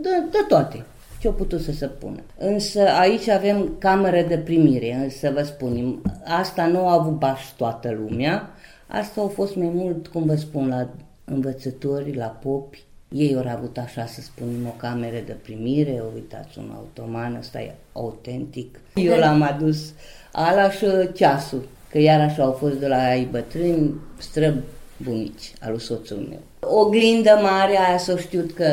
de, 0.00 0.08
de 0.30 0.38
toate 0.48 0.84
ce-o 1.20 1.30
putut 1.30 1.60
să 1.60 1.72
se 1.72 1.86
pună. 1.86 2.20
Însă 2.38 2.88
aici 2.88 3.28
avem 3.28 3.76
cameră 3.78 4.22
de 4.28 4.38
primire, 4.38 4.94
însă 4.94 5.30
vă 5.34 5.42
spunem, 5.42 6.02
asta 6.24 6.66
nu 6.66 6.86
a 6.86 6.92
avut 6.92 7.18
baș 7.18 7.40
toată 7.56 7.96
lumea, 8.06 8.50
asta 8.86 9.20
a 9.20 9.26
fost 9.26 9.56
mai 9.56 9.70
mult, 9.74 10.06
cum 10.06 10.24
vă 10.24 10.36
spun, 10.36 10.68
la 10.68 10.88
învățători, 11.24 12.14
la 12.14 12.26
popi, 12.26 12.84
ei 13.08 13.34
au 13.36 13.56
avut 13.56 13.78
așa 13.78 14.06
să 14.06 14.20
spunem 14.20 14.66
o 14.66 14.74
cameră 14.76 15.16
de 15.26 15.36
primire, 15.42 16.02
uitați 16.14 16.58
un 16.58 16.70
automan, 16.76 17.36
ăsta 17.38 17.60
e 17.60 17.74
autentic. 17.92 18.80
Eu 18.94 19.18
l-am 19.18 19.42
adus 19.42 19.92
ala 20.32 20.70
și 20.70 20.86
ceasul, 21.14 21.68
că 21.90 21.98
iar 21.98 22.20
așa 22.20 22.42
au 22.42 22.52
fost 22.52 22.74
de 22.74 22.86
la 22.86 23.14
ei 23.14 23.28
bătrâni, 23.30 23.94
străb 24.18 24.54
bunici 24.96 25.52
al 25.60 25.70
lui 25.70 25.80
soțul 25.80 26.26
meu. 26.28 26.38
O 26.60 26.88
glindă 26.88 27.38
mare, 27.42 27.78
aia 27.86 27.98
s-o 27.98 28.16
știut 28.16 28.52
că 28.52 28.66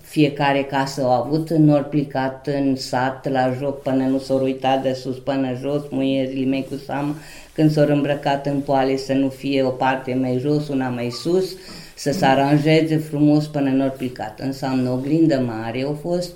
fiecare 0.00 0.62
casă 0.62 1.02
au 1.02 1.10
avut, 1.10 1.50
nu 1.50 1.74
au 1.74 1.82
plicat 1.82 2.46
în 2.46 2.76
sat 2.76 3.28
la 3.30 3.52
joc 3.58 3.82
până 3.82 4.04
nu 4.04 4.18
s-au 4.18 4.42
uitat 4.42 4.82
de 4.82 4.92
sus 4.92 5.16
până 5.18 5.58
jos, 5.60 5.82
muierile 5.90 6.46
mei 6.46 6.66
cu 6.70 6.76
seamă, 6.84 7.14
când 7.54 7.70
s-au 7.70 7.86
îmbrăcat 7.88 8.46
în 8.46 8.60
poale 8.60 8.96
să 8.96 9.12
nu 9.12 9.28
fie 9.28 9.62
o 9.62 9.68
parte 9.68 10.14
mai 10.14 10.38
jos, 10.38 10.68
una 10.68 10.88
mai 10.88 11.10
sus, 11.10 11.50
să 11.96 12.12
se 12.12 12.24
aranjeze 12.24 12.96
frumos 12.96 13.46
până 13.46 13.70
nu 13.70 13.82
au 13.82 13.94
plicat. 13.96 14.40
Înseamnă 14.40 14.90
o 14.90 14.96
glindă 14.96 15.42
mare, 15.46 15.82
au 15.82 15.98
fost, 16.00 16.30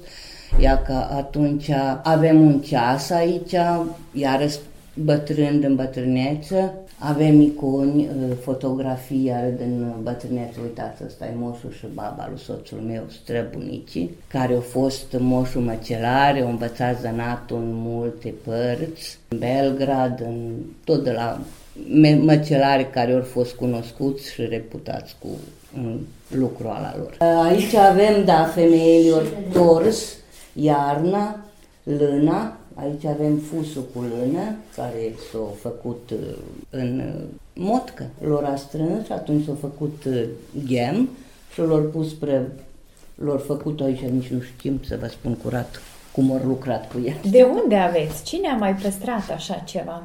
ia 0.60 0.82
că 0.82 1.06
atunci 1.16 1.70
avem 2.02 2.40
un 2.40 2.60
ceas 2.60 3.10
aici, 3.10 3.54
iarăși 4.12 4.58
bătrân 4.94 5.62
în 5.66 5.74
bătrâneță, 5.74 6.74
avem 7.08 7.40
iconi, 7.40 8.02
uh, 8.02 8.36
fotografii 8.40 9.32
din 9.56 9.94
bătrânețe, 10.02 10.58
uitați, 10.62 11.02
ăsta 11.06 11.24
e 11.24 11.34
moșul 11.36 11.70
și 11.70 11.86
baba 11.94 12.26
lui 12.30 12.40
soțul 12.40 12.78
meu, 12.78 13.02
străbunicii, 13.22 14.10
care 14.28 14.54
au 14.54 14.60
fost 14.60 15.16
moșul 15.18 15.60
măcelare, 15.60 16.40
au 16.40 16.48
învățat 16.48 17.00
zănatul 17.00 17.56
în 17.56 17.70
multe 17.72 18.34
părți, 18.44 19.18
în 19.28 19.38
Belgrad, 19.38 20.20
în, 20.20 20.50
tot 20.84 21.04
de 21.04 21.10
la 21.10 21.40
măcelare 22.20 22.84
care 22.84 23.12
au 23.12 23.22
fost 23.22 23.54
cunoscuți 23.54 24.32
și 24.32 24.42
reputați 24.42 25.16
cu 25.18 25.28
un 25.76 25.98
lucru 26.28 26.68
al 26.68 26.94
lor. 26.98 27.28
Aici 27.44 27.74
avem, 27.74 28.24
da, 28.24 28.44
femeile 28.44 29.22
tors, 29.52 30.16
iarna, 30.52 31.44
lâna, 31.82 32.56
Aici 32.74 33.04
avem 33.04 33.36
fusul 33.36 33.84
cu 33.94 34.00
lână, 34.00 34.56
care 34.76 35.14
s-a 35.30 35.38
făcut 35.60 36.10
uh, 36.12 36.36
în 36.70 36.98
uh, 36.98 37.24
motcă. 37.54 38.06
Lor 38.20 38.44
a 38.44 38.56
strâns, 38.56 39.08
atunci 39.10 39.44
s-a 39.44 39.56
făcut 39.60 40.04
uh, 40.06 40.24
ghem 40.66 41.08
și 41.52 41.60
l-au 41.60 41.80
pus 41.80 42.10
spre... 42.10 42.52
L-au 43.14 43.38
făcut 43.38 43.80
aici, 43.80 44.00
nici 44.00 44.28
nu 44.28 44.40
știm 44.40 44.80
să 44.86 44.96
vă 45.00 45.06
spun 45.06 45.34
curat 45.34 45.80
cum 46.12 46.30
au 46.30 46.40
lucrat 46.46 46.92
cu 46.92 47.00
el. 47.04 47.30
De 47.30 47.42
unde 47.42 47.76
aveți? 47.76 48.24
Cine 48.24 48.48
a 48.48 48.56
mai 48.56 48.74
păstrat 48.74 49.30
așa 49.30 49.54
ceva? 49.54 50.02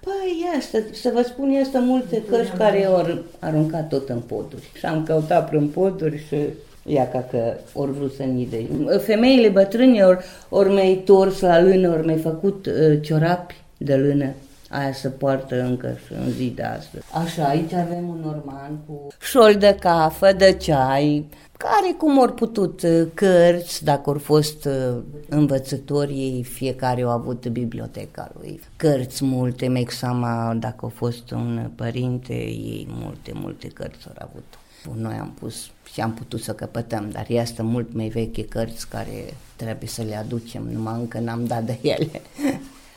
Păi 0.00 0.44
este, 0.56 0.86
să 0.92 1.10
vă 1.14 1.22
spun, 1.22 1.48
este 1.48 1.78
multe 1.78 2.22
cărți 2.22 2.50
care 2.50 2.84
au 2.84 3.24
aruncat 3.38 3.88
tot 3.88 4.08
în 4.08 4.20
poduri. 4.20 4.70
Și 4.78 4.86
am 4.86 5.04
căutat 5.04 5.48
prin 5.48 5.68
poduri 5.68 6.24
și 6.26 6.36
ia 6.84 7.08
ca 7.08 7.26
că 7.30 7.54
ori 7.72 7.92
vrut 7.92 8.12
să 8.12 8.22
nide. 8.22 8.66
Femeile 8.98 9.48
bătrâne 9.48 10.02
ori, 10.02 10.24
ori 10.48 10.72
mai 10.72 11.02
tors 11.04 11.40
la 11.40 11.62
lână, 11.62 11.88
ori 11.88 12.06
mai 12.06 12.16
făcut 12.16 12.66
uh, 12.66 12.98
ciorapi 13.00 13.54
de 13.76 13.96
lână. 13.96 14.32
Aia 14.68 14.92
se 14.92 15.08
poartă 15.08 15.62
încă 15.62 15.98
și 16.06 16.12
în 16.12 16.30
zi 16.30 16.52
de 16.54 16.62
astăzi. 16.62 17.04
Așa, 17.12 17.44
aici 17.44 17.72
avem 17.72 18.08
un 18.08 18.20
norman 18.24 18.78
cu 18.86 19.06
șol 19.20 19.54
de 19.54 19.76
cafă, 19.80 20.32
de 20.32 20.52
ceai, 20.52 21.28
care 21.56 21.94
cum 21.98 22.20
au 22.20 22.28
putut 22.28 22.82
uh, 22.82 23.06
cărți, 23.14 23.84
dacă 23.84 24.10
au 24.10 24.18
fost 24.18 24.64
uh, 24.64 25.02
învățătorii, 25.28 26.42
fiecare 26.42 27.02
au 27.02 27.10
avut 27.10 27.48
biblioteca 27.48 28.30
lui. 28.38 28.60
Cărți 28.76 29.24
multe, 29.24 29.68
mai 29.68 29.86
seama 29.88 30.54
dacă 30.58 30.78
au 30.80 30.92
fost 30.94 31.30
un 31.30 31.70
părinte, 31.74 32.34
ei 32.34 32.86
multe, 32.90 33.32
multe 33.34 33.68
cărți 33.68 34.06
au 34.08 34.28
avut. 34.30 34.44
Noi 34.92 35.14
am 35.14 35.30
pus 35.30 35.70
și 35.92 36.00
am 36.00 36.14
putut 36.14 36.42
să 36.42 36.54
căpătăm, 36.54 37.10
dar 37.10 37.24
este 37.28 37.62
mult 37.62 37.92
mai 37.92 38.08
veche 38.08 38.44
cărți 38.44 38.88
care 38.88 39.34
trebuie 39.56 39.88
să 39.88 40.02
le 40.02 40.16
aducem, 40.16 40.62
numai 40.62 40.94
încă 40.94 41.18
n-am 41.18 41.44
dat 41.44 41.62
de 41.62 41.78
ele. 41.82 42.22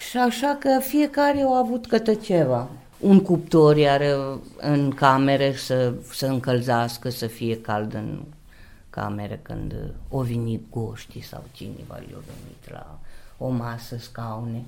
și 0.09 0.17
așa 0.17 0.57
că 0.59 0.79
fiecare 0.81 1.41
a 1.41 1.57
avut 1.57 1.87
câte 1.87 2.15
ceva. 2.15 2.67
Un 2.99 3.21
cuptor 3.21 3.77
iar 3.77 4.01
în 4.57 4.91
cameră 4.91 5.51
să, 5.51 5.93
să 6.11 6.25
încălzească, 6.25 7.09
să 7.09 7.27
fie 7.27 7.61
cald 7.61 7.93
în 7.93 8.23
cameră 8.89 9.39
când 9.41 9.75
o 10.09 10.21
venit 10.21 10.61
goștii 10.69 11.21
sau 11.21 11.43
cineva 11.51 11.95
le-a 11.95 12.17
venit 12.41 12.71
la 12.71 12.99
o 13.37 13.49
masă, 13.49 13.97
scaune 13.97 14.63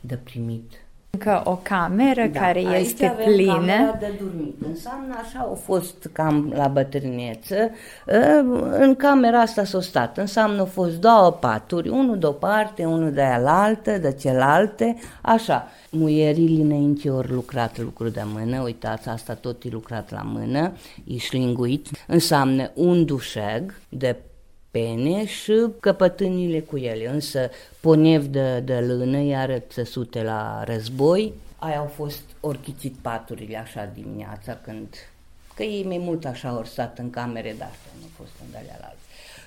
de 0.00 0.16
primit 0.16 0.72
încă 1.14 1.42
o 1.44 1.58
cameră 1.62 2.26
da, 2.32 2.40
care 2.40 2.60
este 2.60 3.06
avem 3.06 3.24
plină. 3.24 3.96
de 4.00 4.12
dormit. 4.20 4.56
Înseamnă 4.68 5.14
așa 5.22 5.38
au 5.38 5.54
fost 5.64 6.08
cam 6.12 6.52
la 6.56 6.68
bătrâneță. 6.68 7.70
Ă, 8.08 8.44
în 8.78 8.94
camera 8.94 9.40
asta 9.40 9.64
s-a 9.64 9.80
stat. 9.80 10.18
Înseamnă 10.18 10.58
au 10.58 10.66
fost 10.66 11.00
două 11.00 11.30
paturi, 11.30 11.88
unul 11.88 12.18
de 12.18 12.26
o 12.26 12.32
parte, 12.32 12.84
unul 12.84 13.12
de 13.12 13.22
alaltă, 13.22 13.98
de 13.98 14.12
celelalte, 14.12 14.96
așa. 15.22 15.68
Muierile 15.90 16.62
înainte 16.62 17.10
ori 17.10 17.32
lucrat 17.32 17.78
lucru 17.78 18.08
de 18.08 18.22
mână, 18.24 18.60
uitați, 18.60 19.08
asta 19.08 19.34
tot 19.34 19.62
e 19.64 19.68
lucrat 19.70 20.10
la 20.10 20.22
mână, 20.24 20.72
e 21.04 21.16
șlinguit. 21.16 21.88
Înseamnă 22.06 22.70
un 22.74 23.04
dușeg 23.04 23.74
de 23.88 24.16
pene 24.74 25.26
și 25.26 25.66
căpătânile 25.80 26.60
cu 26.60 26.76
ele. 26.76 27.08
Însă 27.08 27.50
ponev 27.80 28.24
de, 28.24 28.60
de 28.60 28.78
lână, 28.78 29.18
iar 29.18 29.62
țăsute 29.68 30.22
la 30.22 30.64
război, 30.64 31.32
aia 31.58 31.78
au 31.78 31.86
fost 31.86 32.22
orchițit 32.40 32.94
paturile 33.02 33.56
așa 33.56 33.90
dimineața 33.94 34.58
când 34.64 34.86
că 35.54 35.62
ei 35.62 35.84
mai 35.84 35.98
mult 35.98 36.24
așa 36.24 36.56
ori 36.56 36.68
stat 36.68 36.98
în 36.98 37.10
camere, 37.10 37.54
dar 37.58 37.68
asta 37.68 37.88
nu 38.00 38.06
a 38.06 38.10
fost 38.16 38.30
în 38.48 38.56
alea 38.58 38.78
la 38.80 38.92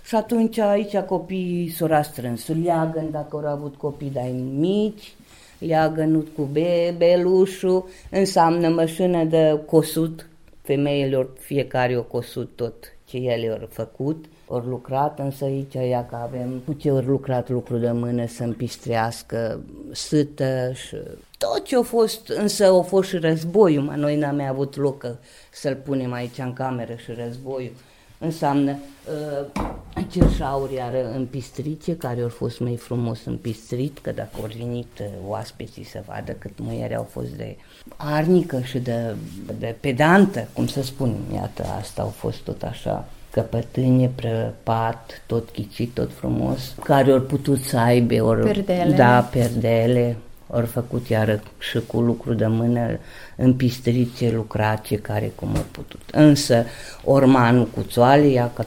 Și 0.03 0.15
atunci 0.15 0.57
aici 0.57 0.97
copiii 0.97 1.69
s-au 1.69 2.03
strâns, 2.03 2.47
leagăn 2.47 3.11
dacă 3.11 3.35
au 3.35 3.45
avut 3.45 3.75
copii 3.75 4.09
de 4.09 4.31
mici, 4.57 5.15
leagănut 5.57 6.27
cu 6.35 6.41
be, 6.41 6.93
belușul, 6.97 7.89
înseamnă 8.09 8.69
mașină 8.69 9.23
de 9.23 9.59
cosut, 9.65 10.27
femeilor 10.61 11.29
fiecare 11.39 11.97
o 11.97 12.03
cosut 12.03 12.51
tot 12.55 12.93
ce 13.05 13.17
ele 13.17 13.57
au 13.61 13.67
făcut, 13.71 14.25
ori 14.47 14.67
lucrat, 14.67 15.19
însă 15.19 15.43
aici 15.43 15.73
ea 15.73 16.05
că 16.05 16.15
avem 16.15 16.61
cu 16.65 16.73
ce 16.73 16.91
ori 16.91 17.05
lucrat 17.05 17.49
lucru 17.49 17.77
de 17.77 17.91
mână 17.91 18.27
să 18.27 18.43
împistrească 18.43 19.59
sâtă 19.91 20.71
și 20.73 20.95
tot 21.37 21.63
ce 21.63 21.77
a 21.77 21.81
fost, 21.81 22.29
însă 22.29 22.65
a 22.65 22.81
fost 22.81 23.09
și 23.09 23.17
războiul, 23.17 23.83
mă, 23.83 23.93
noi 23.95 24.15
n-am 24.15 24.35
mai 24.35 24.47
avut 24.47 24.75
loc 24.75 25.05
să-l 25.51 25.75
punem 25.75 26.13
aici 26.13 26.37
în 26.37 26.53
cameră 26.53 26.95
și 26.95 27.11
războiul. 27.11 27.73
Înseamnă 28.19 28.71
uh, 28.71 29.63
cerșauri 30.09 30.73
iar 30.73 30.93
împistrice, 31.15 31.95
care 31.95 32.21
au 32.21 32.29
fost 32.29 32.59
mai 32.59 32.75
frumos 32.75 33.25
împistrit, 33.25 33.99
că 33.99 34.11
dacă 34.11 34.29
au 34.41 34.49
venit 34.57 34.99
uh, 34.99 35.07
oaspeții 35.27 35.83
să 35.83 36.03
vadă 36.07 36.31
cât 36.31 36.59
măieri 36.59 36.95
au 36.95 37.07
fost 37.11 37.29
de 37.29 37.57
arnică 37.95 38.59
și 38.59 38.79
de, 38.79 39.15
de 39.59 39.75
pedantă, 39.79 40.47
cum 40.53 40.67
să 40.67 40.83
spun, 40.83 41.15
iată, 41.33 41.63
asta 41.63 42.01
au 42.01 42.09
fost 42.09 42.37
tot 42.37 42.63
așa 42.63 43.07
căpătânie, 43.31 44.11
prăpat, 44.15 45.23
tot 45.25 45.49
chicit, 45.49 45.93
tot 45.93 46.13
frumos, 46.13 46.75
care 46.83 47.11
ori 47.11 47.25
putut 47.25 47.59
să 47.59 47.77
aibă, 47.77 48.23
ori, 48.23 48.41
perdele. 48.41 48.95
da, 48.95 49.19
perdele, 49.21 50.17
ori 50.47 50.65
făcut 50.65 51.07
iară 51.07 51.41
și 51.59 51.79
cu 51.87 51.99
lucru 51.99 52.33
de 52.33 52.47
mână, 52.47 52.99
împistrițe, 53.35 54.31
lucrace, 54.31 54.95
care 54.95 55.31
cum 55.35 55.49
au 55.55 55.65
putut. 55.71 56.01
Însă, 56.11 56.65
ormanul 57.03 57.65
cu 57.65 57.81
țoale, 57.81 58.27
ia 58.27 58.51
că 58.53 58.65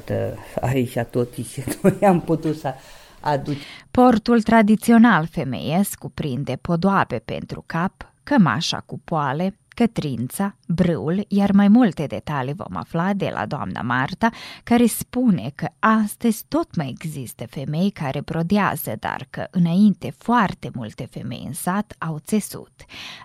aici 0.60 0.98
tot 1.10 1.34
ce 1.34 1.64
noi 1.82 1.98
am 2.08 2.20
putut 2.20 2.56
să 2.56 2.74
aduce. 3.20 3.58
Portul 3.90 4.42
tradițional 4.42 5.26
femeiesc 5.30 5.98
cuprinde 5.98 6.58
podoabe 6.60 7.22
pentru 7.24 7.62
cap, 7.66 8.12
cămașa 8.22 8.82
cu 8.86 9.00
poale, 9.04 9.54
cătrința, 9.72 10.56
brâul, 10.66 11.24
iar 11.28 11.52
mai 11.52 11.68
multe 11.68 12.06
detalii 12.06 12.54
vom 12.54 12.76
afla 12.76 13.12
de 13.12 13.30
la 13.34 13.46
doamna 13.46 13.82
Marta, 13.82 14.30
care 14.64 14.86
spune 14.86 15.52
că 15.54 15.68
astăzi 15.78 16.44
tot 16.48 16.76
mai 16.76 16.88
există 16.88 17.46
femei 17.46 17.90
care 17.90 18.20
brodează, 18.20 18.94
dar 18.98 19.26
că 19.30 19.46
înainte 19.50 20.14
foarte 20.18 20.70
multe 20.74 21.08
femei 21.10 21.42
în 21.46 21.52
sat 21.52 21.94
au 21.98 22.18
țesut. 22.18 22.72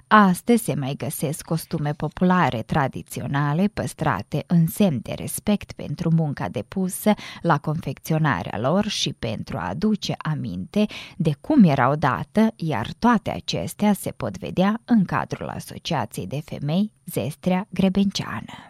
Astăzi 0.08 0.64
se 0.64 0.76
mai 0.76 0.94
găsesc 0.98 1.46
costume 1.46 1.92
populare 1.92 2.62
tradiționale 2.62 3.68
păstrate 3.74 4.44
în 4.48 4.68
semn 4.68 5.00
de 5.02 5.14
respect 5.14 5.72
pentru 5.72 6.12
munca 6.16 6.50
depusă 6.50 7.14
la 7.42 7.58
confecționarea 7.58 8.60
lor 8.60 8.88
și 8.88 9.14
pentru 9.14 9.58
a 9.58 9.68
aduce 9.70 10.16
aminte 10.18 10.86
de 11.18 11.36
cum 11.42 11.64
erau 11.64 11.96
dată, 11.96 12.54
iar 12.56 12.88
toate 13.00 13.30
acestea 13.30 13.94
se 13.94 14.12
pot 14.12 14.38
vedea 14.38 14.82
în 14.86 15.06
cadrul 15.06 15.48
Asociației 15.48 16.28
de 16.28 16.35
Femei 16.46 16.92
Zestrea 17.06 17.68
Grebenceană. 17.70 18.70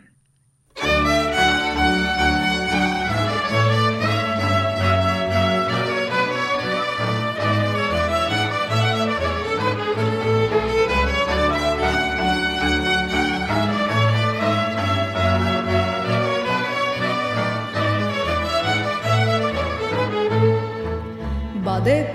Ba 21.64 21.80
de 21.80 22.14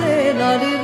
se 0.00 0.34
la 0.38 0.50
di 0.60 0.80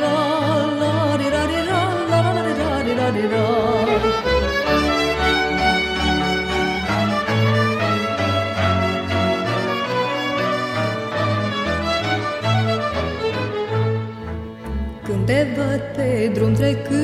Când 15.04 15.26
te 15.26 15.46
văd 15.56 15.80
pe 15.96 16.30
drum 16.34 16.52
trecând 16.54 16.95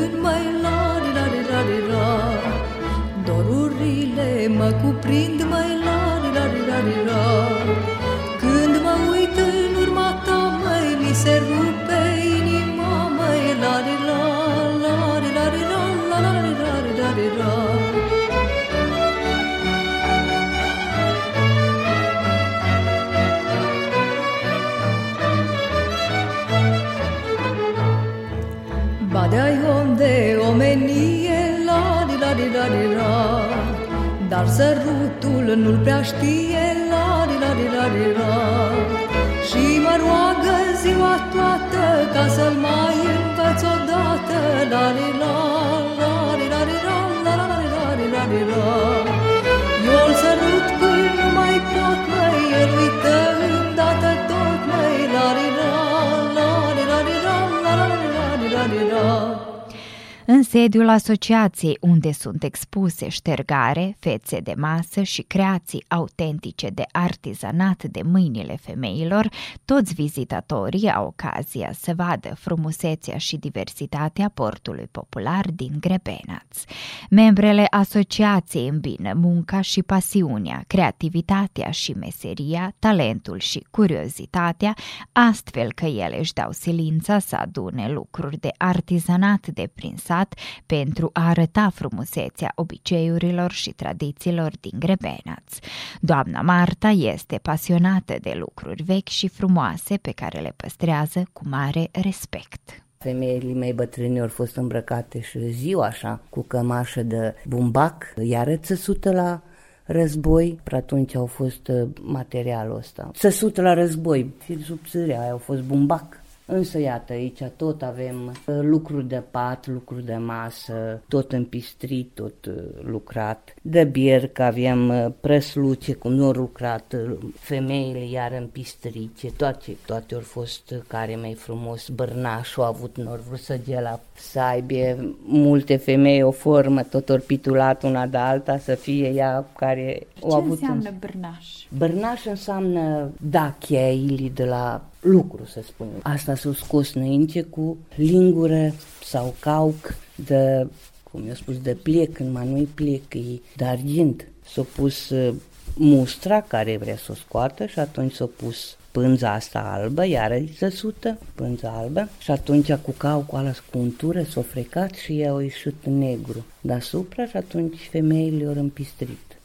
sediul 60.73 60.91
asociației 60.91 61.77
unde 61.81 62.13
sunt 62.13 62.43
expuse 62.43 63.09
ștergare, 63.09 63.97
fețe 63.99 64.41
de 64.41 64.55
masă 64.57 65.03
și 65.03 65.23
creații 65.23 65.85
autentice 65.89 66.69
de 66.69 66.85
artizanat 66.93 67.83
de 67.85 68.03
mâinile 68.03 68.57
femeilor, 68.61 69.29
toți 69.65 69.95
vizitatorii 69.95 70.91
au 70.91 71.07
ocazia 71.07 71.73
să 71.73 71.93
vadă 71.97 72.35
frumusețea 72.35 73.19
și 73.19 73.37
diversitatea 73.37 74.31
portului 74.35 74.89
popular 74.91 75.47
din 75.55 75.73
Grebenaț. 75.81 76.65
Membrele 77.11 77.67
asociației 77.71 78.69
îmbină 78.69 79.13
munca 79.15 79.61
și 79.61 79.83
pasiunea, 79.83 80.65
creativitatea 80.67 81.71
și 81.71 81.93
meseria, 81.93 82.75
talentul 82.79 83.39
și 83.39 83.67
curiozitatea, 83.71 84.75
astfel 85.13 85.73
că 85.73 85.85
ele 85.85 86.19
își 86.19 86.33
dau 86.33 86.53
silința 86.53 87.19
să 87.19 87.37
adune 87.37 87.89
lucruri 87.89 88.41
de 88.41 88.51
artizanat 88.57 89.47
de 89.47 89.71
prin 89.75 89.97
sat 89.97 90.35
pentru 90.67 91.11
a 91.13 91.29
arăta 91.29 91.71
frumusețea 91.75 92.53
obiceiurilor 92.55 93.51
și 93.51 93.71
tradițiilor 93.71 94.53
din 94.61 94.79
Grebenaț. 94.79 95.59
Doamna 96.01 96.41
Marta 96.41 96.89
este 96.89 97.39
pasionată 97.43 98.15
de 98.21 98.35
lucruri 98.39 98.83
vechi 98.83 99.09
și 99.09 99.29
frumoase 99.29 99.97
pe 99.97 100.11
care 100.11 100.41
le 100.41 100.53
păstrează 100.57 101.23
cu 101.33 101.43
mare 101.49 101.89
respect. 101.93 102.85
Femeile 102.99 103.53
mei 103.53 103.73
bătrâni 103.73 104.21
au 104.21 104.29
fost 104.29 104.57
îmbrăcate 104.57 105.21
și 105.21 105.51
ziua 105.51 105.87
așa, 105.87 106.21
cu 106.31 106.43
cămașă 106.43 107.03
de 107.03 107.35
bumbac, 107.49 108.15
iară 108.23 108.57
țăsută 108.57 109.13
la 109.13 109.43
război, 109.85 110.61
pe 110.63 110.77
atunci 110.77 111.15
au 111.15 111.27
fost 111.27 111.69
uh, 111.69 111.89
materialul 112.03 112.77
ăsta. 112.77 113.11
Țăsută 113.15 113.63
la 113.63 113.75
război, 113.75 114.35
fir 114.39 114.61
subțirea, 114.61 115.21
aia 115.21 115.31
au 115.31 115.39
fost 115.39 115.63
bumbac. 115.63 116.22
Însă, 116.55 116.79
iată, 116.79 117.13
aici 117.13 117.43
tot 117.57 117.83
avem 117.83 118.27
uh, 118.27 118.59
lucruri 118.61 119.09
de 119.09 119.23
pat, 119.31 119.67
lucruri 119.67 120.05
de 120.05 120.15
masă, 120.15 121.03
tot 121.09 121.33
împistrit, 121.33 122.11
tot 122.15 122.47
uh, 122.47 122.55
lucrat. 122.83 123.55
De 123.63 123.85
bierc 123.85 124.39
avem 124.39 124.89
uh, 124.89 125.13
presluce, 125.21 125.93
cum 125.93 126.13
nu 126.13 126.25
au 126.25 126.31
lucrat, 126.31 126.95
femeile 127.35 128.09
iar 128.09 128.33
împistrice, 128.33 129.31
toate, 129.37 129.77
toate 129.87 130.15
au 130.15 130.21
fost 130.21 130.75
care 130.87 131.17
mai 131.17 131.35
frumos. 131.35 131.89
Bărnașul 131.89 132.63
a 132.63 132.67
avut 132.67 132.97
nor 132.97 133.21
vrut 133.21 133.39
să 133.39 133.59
la 133.67 134.01
să 134.31 134.41
aibă 134.41 135.15
multe 135.25 135.77
femei 135.77 136.23
o 136.23 136.31
formă, 136.31 136.83
tot 136.83 137.09
ori 137.09 137.23
pitulat 137.23 137.83
una 137.83 138.07
de 138.07 138.17
alta, 138.17 138.59
să 138.59 138.75
fie 138.75 139.09
ea 139.09 139.47
care 139.57 140.07
Ce 140.15 140.21
o 140.21 140.35
avut 140.35 140.51
înseamnă 140.51 140.89
în... 140.89 140.95
bârnaș? 140.99 141.47
Bărnaș 141.77 142.25
înseamnă 142.25 143.11
da 143.21 143.55
cheile 143.59 144.29
de 144.35 144.45
la 144.45 144.85
lucru, 145.01 145.45
să 145.47 145.61
spunem. 145.65 146.01
Asta 146.03 146.35
s-a 146.35 146.53
scos 146.53 146.95
înainte 146.95 147.43
cu 147.43 147.77
lingură 147.95 148.73
sau 149.05 149.35
cauc 149.41 149.95
de, 150.15 150.67
cum 151.03 151.23
eu 151.29 151.35
spus, 151.35 151.61
de 151.61 151.77
plec, 151.83 152.19
în 152.19 152.31
nu 152.33 152.69
plec, 152.75 153.15
e 153.15 153.41
de 153.57 153.65
argint. 153.65 154.29
S-a 154.45 154.67
pus 154.77 155.11
uh, 155.11 155.35
mustra 155.75 156.41
care 156.41 156.77
vrea 156.77 156.97
să 156.97 157.09
o 157.11 157.15
scoată 157.15 157.67
și 157.67 157.79
atunci 157.79 158.13
s-a 158.13 158.29
pus 158.37 158.77
pânza 158.93 159.33
asta 159.33 159.59
albă, 159.59 160.07
iară 160.07 160.39
săsută, 160.57 161.19
pânza 161.35 161.71
albă 161.71 162.09
și 162.19 162.31
atunci 162.31 162.73
cu 162.73 162.91
caucul 162.91 163.39
ăla 163.39 163.53
cu 163.71 163.79
untură 163.79 164.23
s-a 164.23 164.43
frecat 164.43 164.95
și 164.95 165.21
ea 165.21 165.33
a 165.33 165.43
ieșit 165.43 165.85
negru 165.85 166.45
deasupra 166.61 167.27
și 167.27 167.37
atunci 167.37 167.89
femeile 167.91 168.47
au 168.47 168.55
împistrit 168.55 169.37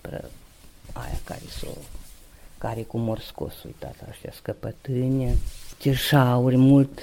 pe 0.00 0.24
aia 0.92 1.20
care 1.24 1.42
s-o 1.48 1.68
care 2.58 2.82
cu 2.82 2.98
mor 2.98 3.18
scos, 3.20 3.62
uitați, 3.62 3.98
așa, 4.08 4.28
scăpătâne, 4.32 5.34
cerșauri, 5.78 6.56
mult, 6.56 6.98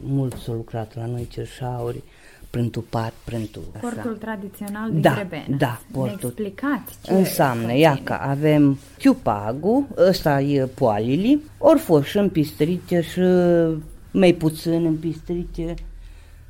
mult 0.00 0.36
s-a 0.36 0.52
lucrat 0.52 0.94
la 0.94 1.06
noi 1.06 1.28
cerșauri, 1.30 2.02
prântul 2.50 2.82
pat, 2.82 3.12
prântul... 3.24 3.62
Portul 3.80 4.16
tradițional 4.16 4.90
din 4.90 5.00
da, 5.00 5.14
Grebena. 5.14 5.56
Da, 5.56 5.80
portul. 5.92 6.32
Ne 6.34 6.44
explicați 6.44 6.98
ce 7.02 7.12
Înseamnă, 7.12 7.76
ia 7.76 8.00
că 8.04 8.12
avem 8.12 8.78
chiupagul, 8.98 9.86
ăsta 9.96 10.40
e 10.40 10.64
poalili, 10.64 11.40
ori 11.58 11.78
fost 11.78 12.06
și 12.06 12.18
împistrite 12.18 13.00
și 13.00 13.20
mai 14.10 14.32
puțin 14.32 14.84
împistrite, 14.84 15.74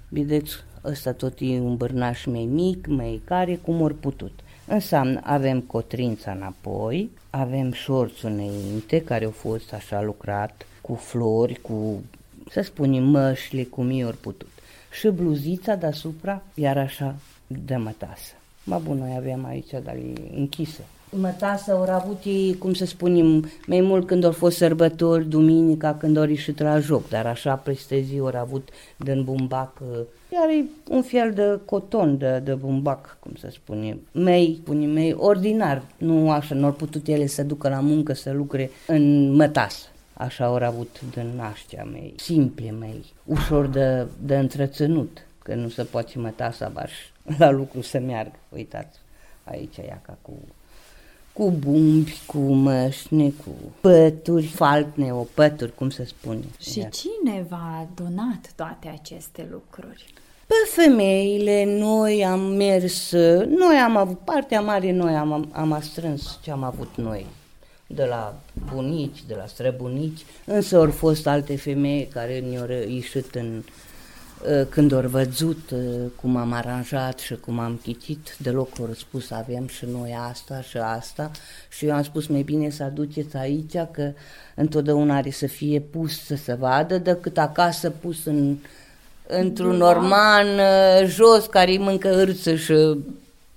vedeți, 0.08 0.52
ăsta 0.84 1.12
tot 1.12 1.34
e 1.38 1.60
un 1.60 1.76
bărnaș 1.76 2.24
mai 2.24 2.48
mic, 2.52 2.86
mai 2.86 3.20
care, 3.24 3.56
cum 3.56 3.80
ori 3.80 3.94
putut. 3.94 4.32
Înseamnă, 4.66 5.20
avem 5.24 5.60
cotrința 5.60 6.30
înapoi, 6.30 7.10
avem 7.30 7.72
șorțul 7.72 8.30
înainte, 8.30 9.00
care 9.00 9.24
au 9.24 9.30
fost 9.30 9.72
așa 9.72 10.02
lucrat, 10.02 10.66
cu 10.80 10.94
flori, 10.94 11.60
cu, 11.60 12.02
să 12.50 12.60
spunem, 12.60 13.04
mășli, 13.04 13.68
cum 13.68 13.90
ei 13.90 14.04
ori 14.04 14.16
putut. 14.16 14.48
Și 14.90 15.08
bluzița 15.08 15.74
deasupra, 15.74 16.42
iar 16.54 16.78
așa, 16.78 17.14
de 17.46 17.76
mătasă. 17.76 18.32
Mă 18.64 18.80
bun, 18.84 18.98
noi 18.98 19.14
aveam 19.16 19.44
aici, 19.44 19.70
dar 19.84 19.94
e 19.94 20.12
închisă. 20.36 20.80
Mătasă 21.10 21.72
au 21.72 21.82
avut 21.82 22.20
ei, 22.24 22.56
cum 22.58 22.74
să 22.74 22.84
spunem, 22.84 23.50
mai 23.66 23.80
mult 23.80 24.06
când 24.06 24.24
au 24.24 24.32
fost 24.32 24.56
sărbători, 24.56 25.28
duminica, 25.28 25.94
când 25.94 26.16
au 26.16 26.24
ieșit 26.24 26.58
la 26.58 26.78
joc, 26.78 27.08
dar 27.08 27.26
așa 27.26 27.54
peste 27.54 28.00
zi 28.00 28.18
au 28.18 28.30
avut 28.34 28.68
din 28.96 29.24
bumbac, 29.24 29.72
iar 30.32 30.48
e 30.48 30.64
un 30.90 31.02
fel 31.02 31.32
de 31.32 31.60
coton, 31.64 32.18
de, 32.18 32.40
de 32.44 32.54
bumbac, 32.54 33.16
cum 33.20 33.32
să 33.38 33.48
spune, 33.52 33.98
mei, 34.12 34.60
pune 34.64 34.86
mei, 34.86 35.14
ordinar, 35.18 35.82
nu 35.98 36.30
așa, 36.30 36.54
nu 36.54 36.64
au 36.64 36.72
putut 36.72 37.06
ele 37.06 37.26
să 37.26 37.42
ducă 37.42 37.68
la 37.68 37.80
muncă, 37.80 38.12
să 38.12 38.32
lucre 38.32 38.70
în 38.86 39.34
mătasă. 39.34 39.86
Așa 40.18 40.44
au 40.44 40.54
avut 40.54 41.00
din 41.14 41.32
naștea 41.36 41.84
mei, 41.84 42.14
simple 42.16 42.70
mei, 42.70 43.04
ușor 43.24 43.66
de, 43.66 44.06
de 44.22 44.38
întreținut, 44.38 45.26
că 45.42 45.54
nu 45.54 45.68
se 45.68 45.82
poate 45.82 46.18
mătasa 46.18 46.68
baș 46.68 46.92
la 47.38 47.50
lucru 47.50 47.80
să 47.80 47.98
meargă. 47.98 48.38
Uitați, 48.48 48.98
aici 49.44 49.76
e 49.76 49.98
ca 50.02 50.16
cu 50.22 50.32
cu 51.32 51.50
bumbi, 51.50 52.18
cu 52.26 52.38
mășne, 52.38 53.28
cu 53.28 53.50
pături, 53.80 54.46
faltne, 54.46 55.12
o 55.12 55.26
pături, 55.34 55.74
cum 55.74 55.90
se 55.90 56.04
spune. 56.04 56.44
Și 56.60 56.78
Iar. 56.78 56.90
cine 56.90 57.46
v-a 57.48 57.88
donat 57.94 58.52
toate 58.56 58.88
aceste 59.00 59.48
lucruri? 59.50 60.06
Pe 60.46 60.54
femeile, 60.82 61.78
noi 61.78 62.24
am 62.24 62.40
mers, 62.40 63.12
noi 63.46 63.76
am 63.84 63.96
avut, 63.96 64.18
partea 64.18 64.60
mare 64.60 64.92
noi 64.92 65.14
am, 65.14 65.48
am 65.52 65.78
strâns 65.80 66.38
ce 66.42 66.50
am 66.50 66.62
avut 66.62 66.96
noi 66.96 67.26
de 67.90 68.04
la 68.04 68.40
bunici, 68.72 69.24
de 69.26 69.34
la 69.34 69.46
străbunici, 69.46 70.24
însă 70.44 70.76
au 70.76 70.90
fost 70.90 71.26
alte 71.26 71.56
femei 71.56 72.08
care 72.12 72.40
ne-au 72.40 72.66
ieșit 72.68 73.34
în 73.34 73.62
Ă, 74.46 74.64
când 74.64 74.92
au 74.92 75.00
văzut 75.00 75.70
ă, 75.70 75.76
cum 76.20 76.36
am 76.36 76.52
aranjat 76.52 77.18
și 77.18 77.34
cum 77.34 77.58
am 77.58 77.80
chitit, 77.82 78.36
deloc 78.38 78.68
au 78.80 78.88
spus 78.96 79.30
avem 79.30 79.66
și 79.66 79.84
noi 79.84 80.16
asta 80.30 80.60
și 80.60 80.76
asta. 80.76 81.30
Și 81.68 81.86
eu 81.86 81.94
am 81.94 82.02
spus 82.02 82.26
mai 82.26 82.42
bine 82.42 82.70
să 82.70 82.82
aduceți 82.82 83.36
aici 83.36 83.76
că 83.92 84.12
întotdeauna 84.54 85.16
are 85.16 85.30
să 85.30 85.46
fie 85.46 85.80
pus 85.80 86.24
să 86.24 86.36
se 86.36 86.54
vadă 86.54 86.98
decât 86.98 87.38
acasă 87.38 87.90
pus 87.90 88.24
în, 88.24 88.56
într-un 89.26 89.76
norman 89.76 90.58
ă, 90.58 91.04
jos 91.06 91.46
care 91.46 91.70
îi 91.70 91.78
mâncă 91.78 92.08
hârță 92.08 92.54
și 92.54 92.96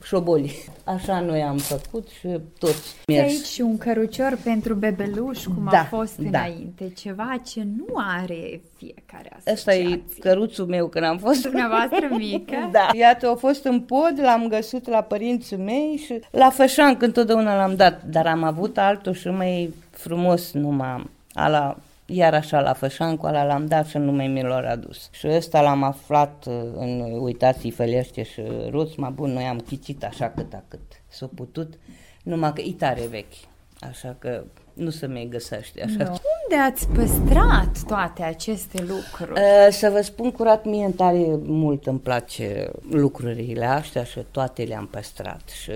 șoboli. 0.03 0.65
Așa 0.83 1.19
noi 1.19 1.41
am 1.41 1.57
făcut 1.57 2.07
și 2.19 2.39
toți 2.59 2.95
mers. 3.07 3.31
aici 3.31 3.45
și 3.45 3.61
un 3.61 3.77
cărucior 3.77 4.37
pentru 4.43 4.73
bebeluș, 4.73 5.43
cum 5.43 5.67
da, 5.71 5.79
a 5.79 5.83
fost 5.83 6.17
da. 6.17 6.39
înainte, 6.39 6.89
ceva 6.89 7.41
ce 7.45 7.63
nu 7.77 7.85
are 7.95 8.61
fiecare 8.77 9.31
asociație. 9.37 9.51
Asta 9.51 9.75
e 9.75 10.01
căruțul 10.19 10.65
meu 10.65 10.87
când 10.87 11.05
am 11.05 11.17
fost. 11.17 11.41
Dumneavoastră 11.41 12.07
mică? 12.17 12.69
da. 12.71 12.89
Iată, 12.93 13.29
a 13.29 13.35
fost 13.35 13.65
în 13.65 13.79
pod, 13.81 14.13
l-am 14.21 14.47
găsit 14.47 14.87
la 14.89 15.01
părinții 15.01 15.57
mei 15.57 16.01
și 16.05 16.19
la 16.31 16.49
fășan 16.49 16.97
când 16.97 17.13
totdeauna 17.13 17.55
l-am 17.55 17.75
dat, 17.75 18.03
dar 18.03 18.27
am 18.27 18.43
avut 18.43 18.77
altul 18.77 19.13
și 19.13 19.27
mai 19.27 19.73
frumos 19.89 20.51
numai 20.51 21.09
ala 21.33 21.77
iar 22.11 22.33
așa 22.33 22.59
la 22.59 22.73
fășancul 22.73 23.27
ăla 23.27 23.43
l-am 23.43 23.65
dat 23.65 23.87
și 23.87 23.97
nu 23.97 24.11
mai 24.11 24.27
mi 24.27 24.43
l-a 24.43 24.69
adus. 24.69 25.09
Și 25.11 25.27
ăsta 25.27 25.61
l-am 25.61 25.83
aflat 25.83 26.45
uh, 26.47 26.53
în 26.73 27.01
uitați 27.19 27.69
Fălește 27.69 28.23
și 28.23 28.41
Ruț, 28.69 28.95
mă 28.95 29.09
bun, 29.09 29.31
noi 29.31 29.43
am 29.43 29.57
chicit 29.57 30.03
așa 30.03 30.29
cât 30.29 30.53
a 30.53 30.63
cât 30.67 30.79
s-a 31.07 31.29
putut, 31.35 31.73
numai 32.23 32.53
că 32.53 32.61
e 32.61 32.73
tare 32.77 33.07
vechi, 33.09 33.33
așa 33.79 34.15
că 34.19 34.43
nu 34.73 34.89
se 34.89 35.07
mai 35.07 35.27
găsește 35.29 35.83
așa. 35.83 36.03
No. 36.03 36.09
Unde 36.09 36.63
ați 36.63 36.87
păstrat 36.87 37.83
toate 37.87 38.23
aceste 38.23 38.81
lucruri? 38.81 39.39
Uh, 39.39 39.67
să 39.69 39.89
vă 39.89 40.01
spun 40.01 40.31
curat, 40.31 40.65
mie 40.65 40.85
în 40.85 40.91
tare 40.91 41.25
mult 41.43 41.87
îmi 41.87 41.99
place 41.99 42.71
lucrurile 42.89 43.65
astea 43.65 44.03
și 44.03 44.19
toate 44.31 44.63
le-am 44.63 44.87
păstrat 44.87 45.41
și 45.63 45.71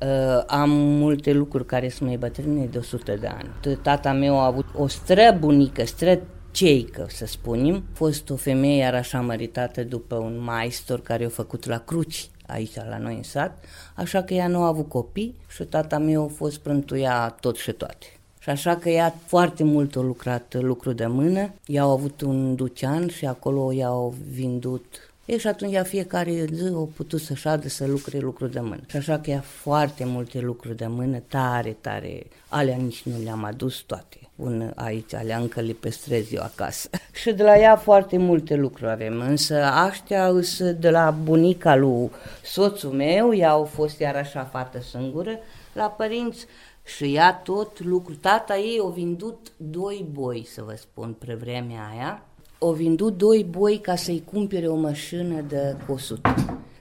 Uh, 0.00 0.42
am 0.46 0.70
multe 0.70 1.32
lucruri 1.32 1.66
care 1.66 1.88
sunt 1.88 2.08
mai 2.08 2.18
bătrâne 2.18 2.64
de 2.64 2.78
100 2.78 3.14
de 3.14 3.26
ani. 3.26 3.78
Tata 3.82 4.12
meu 4.12 4.38
a 4.38 4.46
avut 4.46 4.66
o 4.76 4.86
străbunică, 4.86 5.84
străceică, 5.84 7.06
să 7.08 7.26
spunem. 7.26 7.74
A 7.74 7.94
fost 7.94 8.30
o 8.30 8.36
femeie 8.36 8.76
iar 8.76 8.94
așa 8.94 9.20
măritată 9.20 9.84
după 9.84 10.14
un 10.14 10.40
maestor 10.42 11.00
care 11.02 11.24
a 11.24 11.28
făcut 11.28 11.66
la 11.66 11.78
cruci 11.78 12.30
aici 12.46 12.74
la 12.74 12.98
noi 12.98 13.14
în 13.14 13.22
sat, 13.22 13.64
așa 13.94 14.22
că 14.22 14.34
ea 14.34 14.48
nu 14.48 14.62
a 14.62 14.66
avut 14.66 14.88
copii 14.88 15.34
și 15.48 15.64
tata 15.64 15.98
meu 15.98 16.24
a 16.24 16.30
fost 16.34 16.58
prântuia 16.58 17.36
tot 17.40 17.56
și 17.56 17.72
toate. 17.72 18.06
Și 18.38 18.50
așa 18.50 18.76
că 18.76 18.88
ea 18.88 19.14
foarte 19.26 19.64
mult 19.64 19.96
a 19.96 20.00
lucrat 20.00 20.56
lucru 20.60 20.92
de 20.92 21.06
mână, 21.06 21.50
i-au 21.66 21.90
avut 21.90 22.20
un 22.20 22.54
ducean 22.54 23.08
și 23.08 23.26
acolo 23.26 23.72
i-au 23.72 24.14
vindut 24.30 25.07
E, 25.30 25.38
și 25.38 25.46
atunci 25.46 25.76
fiecare 25.82 26.44
zi 26.52 26.72
o 26.72 26.84
putut 26.84 27.20
să 27.20 27.34
șadă 27.34 27.68
să 27.68 27.86
lucre 27.86 28.18
lucruri 28.18 28.52
de 28.52 28.60
mână. 28.60 28.80
Și 28.86 28.96
așa 28.96 29.18
că 29.18 29.30
ea 29.30 29.40
foarte 29.40 30.04
multe 30.04 30.40
lucruri 30.40 30.76
de 30.76 30.86
mână, 30.86 31.18
tare, 31.18 31.76
tare. 31.80 32.26
Alea 32.48 32.76
nici 32.76 33.02
nu 33.02 33.22
le-am 33.22 33.44
adus 33.44 33.78
toate. 33.78 34.18
Un 34.36 34.72
aici, 34.74 35.14
alea 35.14 35.38
încă 35.38 35.60
le 35.60 35.72
păstrez 35.72 36.32
eu 36.32 36.42
acasă. 36.42 36.90
și 37.20 37.32
de 37.32 37.42
la 37.42 37.58
ea 37.58 37.76
foarte 37.76 38.16
multe 38.16 38.54
lucruri 38.54 38.90
avem. 38.90 39.20
Însă 39.20 39.62
aștia 39.64 40.28
îs 40.28 40.72
de 40.72 40.90
la 40.90 41.10
bunica 41.10 41.76
lui 41.76 42.10
soțul 42.44 42.90
meu, 42.90 43.34
ea 43.34 43.50
au 43.50 43.64
fost 43.64 43.98
iar 43.98 44.16
așa 44.16 44.44
fată 44.44 44.80
singură, 44.80 45.38
la 45.72 45.90
părinți 45.90 46.46
și 46.84 47.14
ea 47.14 47.34
tot 47.34 47.84
lucru. 47.84 48.14
Tata 48.14 48.56
ei 48.56 48.78
o 48.80 48.90
vindut 48.90 49.52
doi 49.56 50.06
boi, 50.12 50.46
să 50.50 50.62
vă 50.62 50.74
spun, 50.76 51.12
pre 51.18 51.34
vremea 51.34 51.90
aia 51.92 52.22
o 52.58 52.72
vindut 52.72 53.16
doi 53.16 53.46
boi 53.50 53.78
ca 53.78 53.96
să-i 53.96 54.22
cumpere 54.32 54.66
o 54.66 54.76
mașină 54.76 55.40
de 55.40 55.76
cosut, 55.86 56.26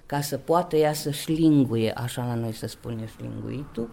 ca 0.06 0.22
să 0.22 0.38
poată 0.38 0.76
ea 0.76 0.94
să 0.94 1.12
șlinguie, 1.12 1.92
așa 1.96 2.26
la 2.26 2.34
noi 2.34 2.52
se 2.52 2.68
spune 2.68 3.10
șlinguitul, 3.18 3.90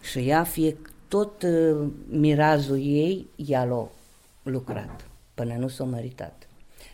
și 0.00 0.18
ea 0.18 0.42
fie 0.42 0.76
tot 1.08 1.42
uh, 1.42 1.86
mirazul 2.08 2.78
ei, 2.78 3.26
ea 3.36 3.64
l-a 3.64 3.88
lucrat, 4.42 5.06
până 5.34 5.54
nu 5.58 5.68
s-a 5.68 5.84
măritat. 5.84 6.48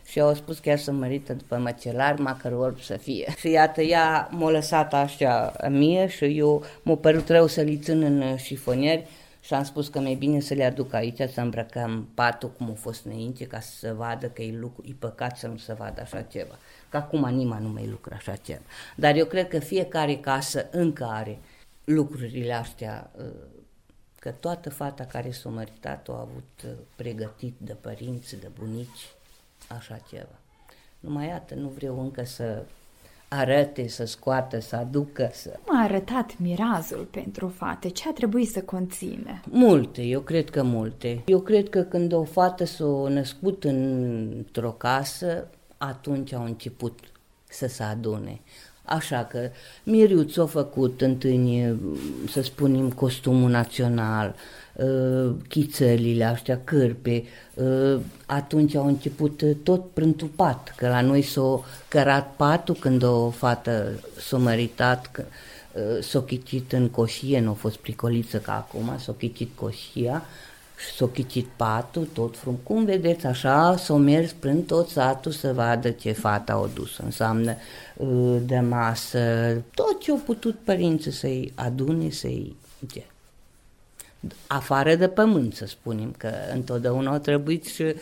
Și 0.05 0.19
au 0.19 0.33
spus 0.33 0.59
că 0.59 0.69
ea 0.69 0.77
s-a 0.77 0.91
mărită 0.91 1.33
după 1.33 1.57
măcelar, 1.57 2.19
măcar 2.19 2.51
orb 2.51 2.79
să 2.79 2.97
fie. 2.97 3.33
Și 3.39 3.49
iată, 3.49 3.81
ea 3.81 4.29
m-a 4.31 4.49
lăsat 4.49 4.93
așa 4.93 5.53
mie 5.69 6.07
și 6.07 6.37
eu 6.37 6.63
m-a 6.81 6.95
părut 6.95 7.29
rău 7.29 7.47
să-l 7.47 7.79
țin 7.81 8.01
în 8.01 8.37
șifonieri, 8.37 9.07
și 9.47 9.53
am 9.53 9.63
spus 9.63 9.87
că 9.87 9.99
mai 9.99 10.13
bine 10.13 10.39
să 10.39 10.53
le 10.53 10.63
aduc 10.63 10.93
aici, 10.93 11.29
să 11.33 11.41
îmbrăcăm 11.41 12.09
patul 12.13 12.49
cum 12.49 12.69
a 12.71 12.73
fost 12.73 13.05
înainte, 13.05 13.47
ca 13.47 13.59
să 13.59 13.75
se 13.77 13.91
vadă 13.91 14.27
că 14.27 14.41
e, 14.41 14.57
lucru, 14.57 14.83
e 14.87 14.93
păcat 14.99 15.37
să 15.37 15.47
nu 15.47 15.57
se 15.57 15.73
vadă 15.73 16.01
așa 16.01 16.21
ceva. 16.21 16.55
Că 16.89 16.97
acum 16.97 17.29
nimeni 17.29 17.61
nu 17.61 17.69
mai 17.69 17.87
lucră 17.87 18.15
așa 18.15 18.35
ceva. 18.35 18.61
Dar 18.95 19.15
eu 19.15 19.25
cred 19.25 19.47
că 19.47 19.59
fiecare 19.59 20.17
casă 20.17 20.67
încă 20.71 21.03
are 21.03 21.37
lucrurile 21.83 22.53
astea, 22.53 23.11
uh, 23.17 23.25
că 24.19 24.31
toată 24.31 24.69
fata 24.69 25.05
care 25.05 25.31
s-a 25.31 25.49
măritat 25.49 26.09
a 26.09 26.19
avut 26.19 26.61
uh, 26.65 26.71
pregătit 26.95 27.55
de 27.57 27.73
părinți, 27.73 28.39
de 28.39 28.49
bunici, 28.59 29.07
așa 29.67 29.99
ceva. 30.09 30.39
Numai 30.99 31.27
iată, 31.27 31.55
nu 31.55 31.67
vreau 31.67 32.01
încă 32.01 32.23
să 32.23 32.63
arate, 33.27 33.87
să 33.87 34.05
scoată, 34.05 34.59
să 34.59 34.75
aducă. 34.75 35.29
Să... 35.33 35.59
Cum 35.65 35.77
a 35.77 35.83
arătat 35.83 36.37
mirazul 36.37 37.07
pentru 37.11 37.47
fate? 37.47 37.89
Ce 37.89 38.09
a 38.09 38.11
trebuit 38.11 38.49
să 38.49 38.61
conține? 38.61 39.41
Multe, 39.49 40.01
eu 40.01 40.19
cred 40.19 40.49
că 40.49 40.63
multe. 40.63 41.21
Eu 41.25 41.39
cred 41.39 41.69
că 41.69 41.81
când 41.81 42.13
o 42.13 42.23
fată 42.23 42.65
s-a 42.65 42.85
născut 43.09 43.63
într-o 43.63 44.71
casă, 44.71 45.47
atunci 45.77 46.33
au 46.33 46.43
început 46.43 46.99
să 47.43 47.67
se 47.67 47.83
adune. 47.83 48.39
Așa 48.83 49.25
că 49.25 49.49
Miriuț 49.83 50.37
a 50.37 50.45
făcut 50.45 51.01
întâi, 51.01 51.77
să 52.29 52.41
spunem, 52.41 52.91
costumul 52.91 53.49
național, 53.49 54.35
uh, 54.77 55.33
chițălile 55.47 56.23
astea, 56.23 56.61
cârpe, 56.63 57.23
uh, 57.53 57.99
atunci 58.25 58.75
au 58.75 58.87
început 58.87 59.43
tot 59.63 59.91
prântul 59.91 60.27
pat, 60.27 60.73
că 60.77 60.87
la 60.87 61.01
noi 61.01 61.21
s-a 61.21 61.63
cărat 61.87 62.33
patul 62.35 62.75
când 62.75 63.03
o 63.03 63.29
fată 63.29 63.99
s-a 64.19 64.37
măritat, 64.37 65.25
uh, 65.71 66.03
s-a 66.03 66.21
chicit 66.21 66.71
în 66.71 66.89
coșie, 66.89 67.39
nu 67.39 67.49
a 67.49 67.53
fost 67.53 67.77
pricoliță 67.77 68.37
ca 68.37 68.55
acum, 68.55 68.91
s-a 68.97 69.15
chicit 69.17 69.49
coșia, 69.55 70.23
s-a 70.97 71.07
chicit 71.07 71.47
patul, 71.55 72.07
tot 72.13 72.37
frum. 72.37 72.59
Cum 72.63 72.85
vedeți, 72.85 73.25
așa 73.25 73.77
s-a 73.77 73.93
mers 73.93 74.31
prin 74.31 74.63
tot 74.63 74.89
satul 74.89 75.31
să 75.31 75.53
vadă 75.53 75.89
ce 75.89 76.11
fata 76.11 76.53
a 76.53 76.69
dus. 76.73 76.97
Înseamnă 76.97 77.55
de 78.45 78.59
masă, 78.59 79.19
tot 79.73 79.99
ce 79.99 80.11
au 80.11 80.17
putut 80.25 80.55
părinții 80.63 81.11
să-i 81.11 81.51
adune, 81.55 82.09
să-i... 82.09 82.55
Ce? 82.91 83.03
Afară 84.47 84.95
de 84.95 85.07
pământ, 85.07 85.55
să 85.55 85.65
spunem, 85.65 86.13
că 86.17 86.29
întotdeauna 86.53 87.11
au 87.11 87.17
trebuit 87.17 87.65
și 87.65 87.95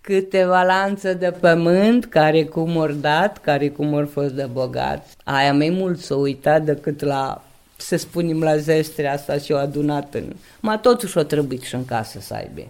câteva 0.00 0.62
lanțe 0.62 1.14
de 1.14 1.30
pământ 1.40 2.04
care 2.04 2.44
cum 2.44 2.76
ori 2.76 2.96
dat, 3.00 3.38
care 3.38 3.68
cum 3.68 3.92
ori 3.92 4.06
fost 4.06 4.32
de 4.32 4.48
bogați. 4.52 5.16
Aia 5.24 5.52
mai 5.52 5.68
mult 5.70 5.98
s-o 5.98 6.16
uitat 6.16 6.62
decât 6.62 7.00
la, 7.00 7.44
să 7.76 7.96
spunem, 7.96 8.42
la 8.42 8.56
zestrea 8.56 9.12
asta 9.12 9.38
și 9.38 9.52
o 9.52 9.56
adunat 9.56 10.14
în... 10.14 10.32
Ma 10.60 10.78
totuși 10.78 11.18
o 11.18 11.22
trebuit 11.22 11.62
și 11.62 11.74
în 11.74 11.84
casă 11.84 12.20
să 12.20 12.34
aibă 12.34 12.62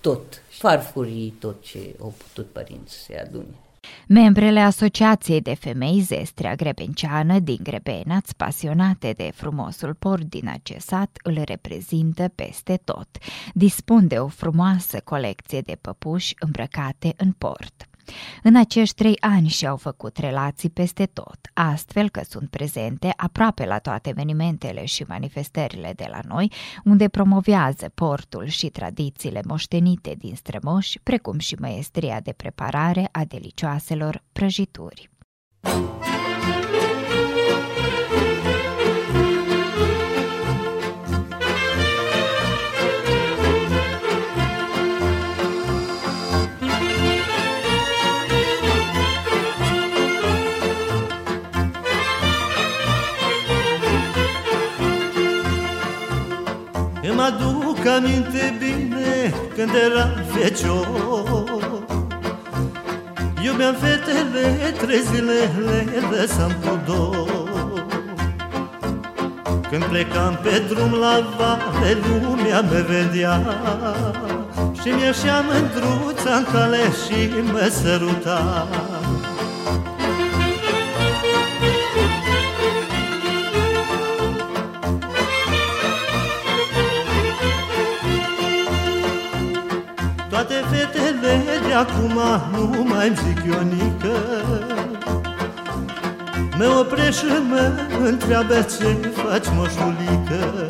tot, 0.00 0.42
farfurii, 0.48 1.36
tot 1.40 1.62
ce 1.62 1.78
au 2.00 2.14
putut 2.16 2.46
părinți 2.52 2.94
să-i 2.94 3.18
adune. 3.18 3.54
Membrele 4.08 4.60
Asociației 4.60 5.40
de 5.40 5.54
Femei 5.54 6.00
Zestrea 6.00 6.54
Grebenceană 6.54 7.38
din 7.38 7.58
Grebenaț, 7.62 8.32
pasionate 8.32 9.12
de 9.16 9.30
frumosul 9.34 9.94
port 9.94 10.22
din 10.22 10.48
acest 10.48 10.86
sat, 10.86 11.18
îl 11.22 11.42
reprezintă 11.44 12.28
peste 12.34 12.80
tot. 12.84 13.08
Dispun 13.54 14.06
de 14.06 14.18
o 14.18 14.28
frumoasă 14.28 15.00
colecție 15.04 15.60
de 15.60 15.78
păpuși 15.80 16.34
îmbrăcate 16.38 17.14
în 17.16 17.32
port. 17.32 17.88
În 18.42 18.56
acești 18.56 18.94
trei 18.94 19.16
ani 19.20 19.48
și-au 19.48 19.76
făcut 19.76 20.16
relații 20.16 20.70
peste 20.70 21.06
tot, 21.06 21.38
astfel 21.54 22.10
că 22.10 22.20
sunt 22.28 22.50
prezente 22.50 23.12
aproape 23.16 23.64
la 23.64 23.78
toate 23.78 24.08
evenimentele 24.08 24.84
și 24.84 25.04
manifestările 25.08 25.92
de 25.96 26.06
la 26.10 26.20
noi, 26.28 26.52
unde 26.84 27.08
promovează 27.08 27.90
portul 27.94 28.46
și 28.46 28.66
tradițiile 28.68 29.40
moștenite 29.44 30.14
din 30.18 30.34
strămoși, 30.34 30.98
precum 31.02 31.38
și 31.38 31.54
maestria 31.54 32.20
de 32.20 32.32
preparare 32.32 33.08
a 33.12 33.24
delicioaselor 33.24 34.22
prăjituri. 34.32 35.10
Îmi 35.60 36.25
aduc 57.26 57.86
aminte 57.96 58.56
bine 58.58 59.34
când 59.56 59.70
eram 59.84 60.10
fecior 60.32 60.86
Iubeam 63.44 63.74
fetele, 63.74 64.74
trei 64.78 65.02
zile 65.12 65.52
le 65.66 65.86
lăsam 66.10 66.52
cu 66.62 66.78
dor. 66.86 67.84
Când 69.70 69.84
plecam 69.84 70.38
pe 70.42 70.62
drum 70.68 70.92
la 70.92 71.34
vale, 71.38 71.96
lumea 72.08 72.60
me 72.60 72.80
vedea 72.80 73.42
Și 74.82 74.88
mi-așa 74.88 75.44
mândruța 75.46 76.34
în 76.36 76.46
cale 76.52 76.78
și 76.78 77.30
mă 77.52 77.70
săruta 77.82 78.66
acum 91.76 92.18
nu 92.52 92.82
mai 92.82 93.12
zic 93.14 93.44
Ionica 93.44 94.18
Mă 96.58 96.76
oprești 96.78 97.20
și 97.20 97.32
mă 97.48 97.72
întreabă 98.04 98.54
ce 98.54 99.10
faci 99.10 99.46
moșulică. 99.54 100.66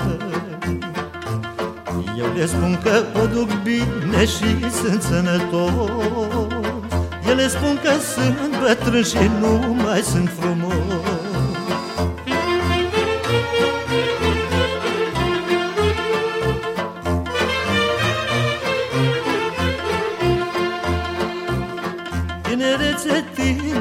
Eu 2.18 2.26
le 2.36 2.46
spun 2.46 2.78
că 2.82 3.02
o 3.22 3.26
duc 3.26 3.48
bine 3.62 4.24
și 4.24 4.70
sunt 4.70 5.02
sănătos. 5.02 5.70
Ele 7.30 7.48
spun 7.48 7.78
că 7.82 7.90
sunt 8.14 8.58
bătrân 8.60 9.02
și 9.02 9.30
nu 9.40 9.74
mai 9.84 10.00
sunt 10.00 10.30
frumos 10.38 11.15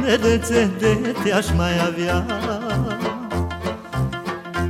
tinerețe 0.05 0.71
de 0.79 1.15
te-aș 1.23 1.45
mai 1.57 1.71
avea. 1.87 2.25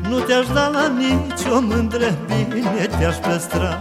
Nu 0.09 0.19
te-aș 0.19 0.45
da 0.53 0.67
la 0.67 0.87
nicio 0.87 1.59
mândră 1.61 2.17
Bine 2.27 2.89
te-aș 2.99 3.15
păstra. 3.15 3.79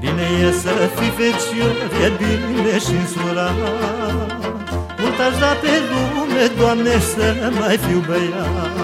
Bine 0.00 0.26
e 0.46 0.52
să 0.52 0.72
fii 0.96 1.12
fecior 1.18 1.74
E 2.04 2.10
bine 2.18 2.78
și 2.78 2.94
însurat. 3.00 3.54
Mult 4.98 5.18
aș 5.28 5.38
da 5.40 5.52
pe 5.62 5.74
lume, 5.90 6.44
Doamne, 6.58 6.98
să 7.12 7.26
mai 7.60 7.76
fiu 7.76 8.00
băiat. 8.06 8.76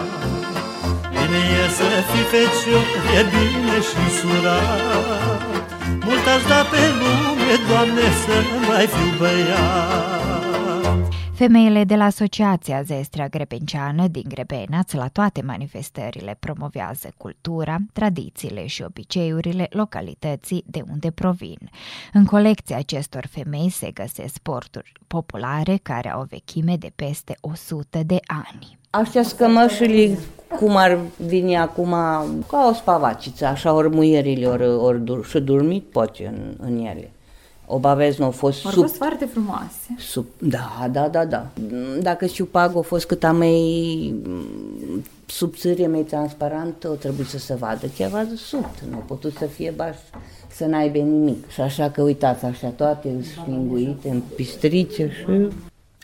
Bine 1.11 1.41
e 1.61 1.65
să 1.79 1.87
fii 2.11 2.27
fecior 2.33 2.85
E 3.19 3.23
bine 3.33 3.77
și 3.89 3.97
însurat. 4.07 5.43
Mult 6.05 6.27
aș 6.35 6.43
da 6.49 6.61
pe 6.71 6.83
lume, 7.01 7.55
Doamne, 7.69 8.07
să 8.25 8.37
mai 8.69 8.87
fiu 8.87 9.11
băiat 9.19 10.14
Femeile 11.45 11.85
de 11.85 11.95
la 11.95 12.05
Asociația 12.05 12.83
Zestrea 12.83 13.29
Grebenceană 13.29 14.07
din 14.07 14.25
Grebenaț 14.29 14.93
la 14.93 15.09
toate 15.09 15.43
manifestările 15.43 16.37
promovează 16.41 17.13
cultura, 17.17 17.77
tradițiile 17.93 18.67
și 18.67 18.83
obiceiurile 18.83 19.67
localității 19.71 20.65
de 20.67 20.83
unde 20.91 21.11
provin. 21.11 21.59
În 22.13 22.25
colecția 22.25 22.77
acestor 22.77 23.27
femei 23.31 23.69
se 23.69 23.91
găsesc 23.91 24.35
sporturi 24.35 24.93
populare 25.07 25.79
care 25.83 26.11
au 26.11 26.21
o 26.21 26.27
vechime 26.29 26.77
de 26.77 26.93
peste 26.97 27.37
100 27.41 28.03
de 28.07 28.19
ani. 28.27 28.79
Aștia 28.91 29.23
scămășile, 29.23 30.19
cum 30.59 30.77
ar 30.77 30.99
veni 31.17 31.57
acum, 31.57 31.91
ca 32.49 32.69
o 32.71 32.73
spavaciță, 32.73 33.47
așa 33.47 33.73
ori 33.73 33.95
muierile, 33.95 34.47
ori, 34.47 34.69
ori 34.69 35.29
și 35.29 35.41
dormit 35.41 35.85
poate 35.85 36.27
în, 36.27 36.67
în 36.67 36.85
ele. 36.85 37.11
Obavez 37.67 38.17
nu 38.17 38.25
a 38.25 38.31
fost 38.31 38.65
Au 38.65 38.71
sub... 38.71 38.83
fost 38.83 38.97
foarte 38.97 39.25
frumoase. 39.25 39.95
Sub, 39.99 40.27
da, 40.39 40.89
da, 40.91 41.09
da, 41.09 41.25
da. 41.25 41.47
Dacă 42.01 42.27
pag 42.51 42.77
a 42.77 42.81
fost 42.81 43.07
cât 43.07 43.25
a 43.25 43.33
mai 43.33 44.15
subțire, 45.27 45.87
mai 45.87 46.01
transparent, 46.01 46.85
o 46.85 46.95
trebuie 46.95 47.27
să 47.27 47.39
se 47.39 47.55
vadă 47.55 47.87
ceva 47.97 48.25
de 48.25 48.37
sub. 48.37 48.67
Nu 48.91 48.97
a 48.97 49.03
putut 49.07 49.37
să 49.37 49.45
fie 49.45 49.73
baș 49.77 49.97
să 50.49 50.65
n-aibă 50.65 50.99
nimic. 50.99 51.51
Și 51.51 51.61
așa 51.61 51.91
că 51.91 52.03
uitați, 52.03 52.45
așa 52.45 52.69
toate 52.69 53.09
sfinguite 53.23 54.09
în 54.09 54.23
pistrice 54.35 55.11
și... 55.11 55.49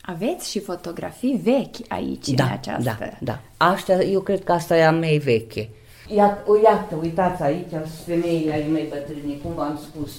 Aveți 0.02 0.50
și 0.50 0.60
fotografii 0.60 1.40
vechi 1.44 1.92
aici, 1.92 2.28
da, 2.28 2.44
în 2.44 2.50
această... 2.50 2.96
Da, 2.98 3.16
da. 3.20 3.40
Asta, 3.56 4.02
eu 4.02 4.20
cred 4.20 4.44
că 4.44 4.52
asta 4.52 4.76
e 4.76 4.84
a 4.84 4.90
mea 4.90 5.18
veche. 5.24 5.68
Iată, 6.16 6.60
iată, 6.64 6.94
uitați 7.02 7.42
aici, 7.42 7.72
femeile 8.06 8.52
ai 8.52 8.68
mei 8.72 8.86
bătrâni, 8.88 9.40
cum 9.42 9.52
v-am 9.54 9.80
spus 9.82 10.10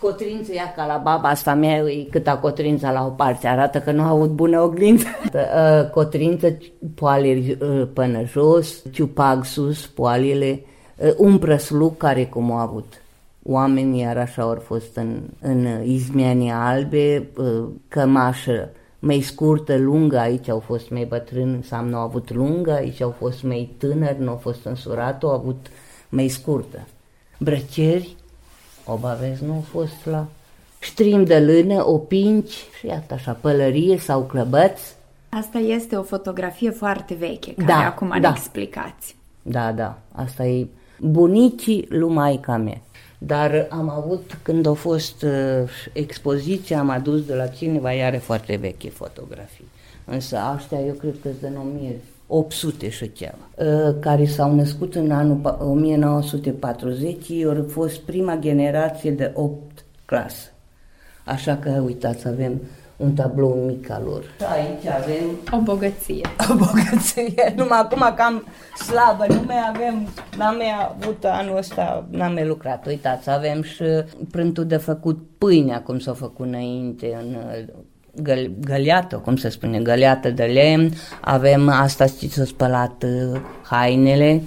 Cotrință 0.00 0.54
ia 0.54 0.72
ca 0.76 0.86
la 0.86 0.96
baba 0.96 1.28
asta 1.28 1.54
mea, 1.54 1.76
e 1.76 2.06
câta 2.10 2.38
cotrința 2.38 2.92
la 2.92 3.06
o 3.06 3.08
parte, 3.08 3.46
arată 3.46 3.78
că 3.78 3.90
nu 3.90 4.02
au 4.02 4.16
avut 4.16 4.30
bună 4.30 4.60
oglindă. 4.60 5.04
Ă, 5.80 5.84
cotrință, 5.84 6.58
poale 6.94 7.56
ă, 7.60 7.84
până 7.84 8.24
jos, 8.24 8.82
ciupag 8.90 9.44
sus, 9.44 9.86
poalele, 9.86 10.60
ă, 11.06 11.14
un 11.16 11.38
prăsluc 11.38 11.96
care 11.96 12.24
cum 12.24 12.52
au 12.52 12.58
avut. 12.58 12.92
Oamenii 13.42 14.00
iar 14.00 14.16
așa 14.16 14.42
au 14.42 14.62
fost 14.64 14.96
în, 14.96 15.20
în 15.40 15.66
izmianii 15.84 16.50
albe, 16.50 17.28
cămașă 17.88 18.70
mai 18.98 19.20
scurtă, 19.20 19.76
lungă, 19.76 20.18
aici 20.18 20.48
au 20.48 20.58
fost 20.58 20.90
mai 20.90 21.04
bătrâni, 21.04 21.54
înseamnă 21.54 21.96
au 21.96 22.02
avut 22.02 22.34
lungă, 22.34 22.72
aici 22.72 23.00
au 23.00 23.14
fost 23.18 23.42
mai 23.42 23.74
tânări, 23.78 24.20
nu 24.22 24.30
au 24.30 24.36
fost 24.36 24.64
însurat, 24.64 25.22
au 25.22 25.30
avut 25.30 25.66
mai 26.08 26.28
scurtă. 26.28 26.86
Brăceri, 27.38 28.16
Obavezi 28.84 29.44
nu 29.44 29.52
au 29.52 29.64
fost 29.70 30.04
la 30.04 30.26
ștrim 30.78 31.24
de 31.24 31.38
lână, 31.38 31.86
opinci 31.88 32.52
și 32.78 32.86
iată 32.86 33.14
așa, 33.14 33.32
pălărie 33.40 33.98
sau 33.98 34.22
clăbăți. 34.22 34.94
Asta 35.28 35.58
este 35.58 35.96
o 35.96 36.02
fotografie 36.02 36.70
foarte 36.70 37.14
veche, 37.14 37.54
care 37.54 37.66
da, 37.66 37.86
acum 37.86 38.08
da. 38.08 38.18
ne 38.18 38.28
explicați. 38.36 39.16
Da, 39.42 39.72
da, 39.72 39.98
asta 40.12 40.44
e 40.46 40.66
bunicii 40.98 41.86
lui 41.88 42.12
maica 42.12 42.56
mea. 42.56 42.80
Dar 43.18 43.66
am 43.70 43.88
avut, 43.88 44.38
când 44.42 44.66
a 44.66 44.72
fost 44.72 45.22
uh, 45.22 45.30
expoziția, 45.92 46.78
am 46.78 46.90
adus 46.90 47.24
de 47.24 47.34
la 47.34 47.46
cineva, 47.46 47.92
iară 47.92 48.18
foarte 48.18 48.56
veche 48.56 48.88
fotografii. 48.88 49.68
Însă 50.04 50.36
astea 50.36 50.80
eu 50.80 50.92
cred 50.92 51.14
că 51.22 51.28
sunt 51.40 51.52
în 51.52 51.56
800 52.26 52.88
și 52.88 53.12
ceva, 53.12 53.34
uh, 53.56 53.94
care 54.00 54.24
s-au 54.24 54.54
născut 54.54 54.94
în 54.94 55.10
anul 55.10 55.56
1940, 55.60 57.28
ei 57.28 57.44
au 57.44 57.66
fost 57.68 58.00
prima 58.00 58.36
generație 58.36 59.10
de 59.10 59.30
8 59.34 59.84
clasă. 60.04 60.48
Așa 61.24 61.56
că, 61.56 61.82
uitați, 61.84 62.28
avem 62.28 62.60
un 62.96 63.14
tablou 63.14 63.54
mic 63.66 63.90
al 63.90 64.02
lor. 64.04 64.24
Aici 64.52 64.86
avem... 64.86 65.24
O 65.50 65.60
bogăție. 65.60 66.20
O 66.50 66.54
bogăție. 66.54 67.52
Numai 67.56 67.78
acum 67.78 68.14
cam 68.16 68.44
slabă, 68.86 69.26
nu 69.28 69.42
mai 69.46 69.56
avem, 69.74 70.08
n-am 70.36 70.56
mai 70.56 70.72
avut 70.88 71.24
anul 71.24 71.56
ăsta, 71.56 72.06
n-am 72.10 72.32
mai 72.32 72.46
lucrat. 72.46 72.86
Uitați, 72.86 73.30
avem 73.30 73.62
și 73.62 73.84
prântul 74.30 74.64
de 74.64 74.76
făcut 74.76 75.26
pâinea, 75.38 75.82
cum 75.82 75.98
s-a 75.98 76.12
făcut 76.12 76.46
înainte 76.46 77.18
în 77.22 77.36
găl, 78.22 78.50
găleată, 78.60 79.16
cum 79.16 79.36
se 79.36 79.48
spune, 79.48 79.78
găleată 79.78 80.30
de 80.30 80.44
lemn, 80.44 80.92
avem 81.20 81.68
asta, 81.68 82.06
știți, 82.06 82.34
s 82.34 82.46
spălat 82.46 83.02
uh, 83.02 83.40
hainele, 83.62 84.42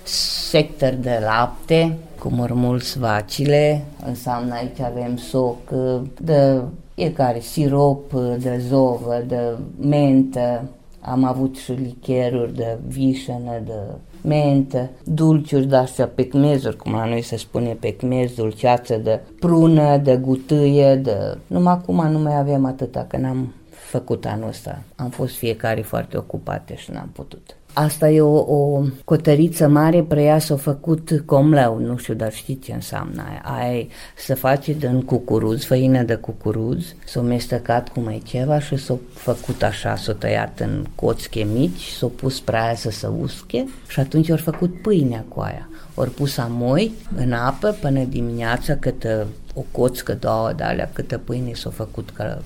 sector 0.50 0.94
de 1.02 1.20
lapte, 1.26 1.98
cu 2.20 2.30
murmulți 2.30 3.00
vacile, 3.00 3.84
înseamnă 4.06 4.54
aici 4.54 4.80
avem 4.80 5.18
soc 5.18 5.58
uh, 5.72 6.02
de 6.22 6.62
fiecare, 6.94 7.40
sirop 7.40 8.14
uh, 8.14 8.36
de 8.40 8.62
zovă, 8.68 9.24
de 9.28 9.58
mentă, 9.80 10.64
am 11.02 11.24
avut 11.24 11.58
și 11.58 11.72
licheruri 11.72 12.56
de 12.56 12.78
vișănă, 12.88 13.62
de 13.66 13.74
mentă, 14.22 14.90
dulciuri 15.04 15.68
de-astea, 15.68 16.08
pecmezuri, 16.08 16.78
cum 16.78 16.92
la 16.92 17.06
noi 17.06 17.22
se 17.22 17.38
spune 17.38 17.78
pecmez, 17.80 18.34
dulceață 18.34 18.98
de 18.98 19.20
prună, 19.40 19.98
de 19.98 20.16
gutâie, 20.16 20.96
de... 20.96 21.38
Numai 21.48 21.74
acum 21.74 22.08
nu 22.12 22.20
mai 22.20 22.38
avem 22.38 22.66
atâta, 22.66 23.06
că 23.10 23.18
n-am 23.18 23.54
făcut 23.88 24.26
anul 24.26 24.48
ăsta. 24.48 24.82
Am 24.96 25.10
fost 25.10 25.36
fiecare 25.36 25.82
foarte 25.82 26.18
ocupate 26.18 26.76
și 26.76 26.92
n-am 26.92 27.10
putut. 27.14 27.56
Asta 27.74 28.10
e 28.10 28.22
o, 28.22 28.38
o 28.38 28.82
cotăriță 29.06 29.68
mare, 29.68 30.04
preia 30.04 30.40
s-a 30.40 30.56
făcut 30.56 31.24
comleu, 31.26 31.80
nu 31.80 31.98
știu, 31.98 32.14
dar 32.14 32.34
știți 32.34 32.66
ce 32.66 32.74
înseamnă 32.74 33.24
aia. 33.30 33.42
Aia 33.60 33.86
să 34.18 34.36
face 34.36 34.74
din 34.74 35.02
cucuruz, 35.02 35.64
făină 35.64 36.04
de 36.04 36.16
cucuruz, 36.16 36.96
s-a 37.06 37.22
mestecat 37.22 37.90
cu 37.90 38.00
mai 38.00 38.22
ceva 38.26 38.60
și 38.60 38.76
s-a 38.76 38.98
făcut 39.14 39.64
așa, 39.64 39.96
s-a 39.96 40.14
tăiat 40.14 40.60
în 40.60 40.86
coțche 40.96 41.44
mici, 41.44 41.88
s-a 41.98 42.08
pus 42.16 42.44
aia 42.46 42.76
să 42.76 42.90
se 42.90 43.08
usche 43.08 43.68
și 43.88 44.00
atunci 44.00 44.30
au 44.30 44.38
făcut 44.38 44.82
pâinea 44.82 45.26
cu 45.28 45.40
aia. 45.40 45.70
Ori 45.96 46.10
pus 46.10 46.38
amoi 46.38 46.92
în 47.16 47.32
apă 47.32 47.78
până 47.82 48.04
dimineața 48.04 48.76
câtă 48.76 49.28
o 49.54 49.64
coțcă, 49.72 50.14
două 50.14 50.54
de 50.56 50.64
alea, 50.64 50.90
câtă 50.94 51.18
pâine 51.18 51.54
s-a 51.54 51.70
făcut, 51.70 52.10
că 52.10 52.38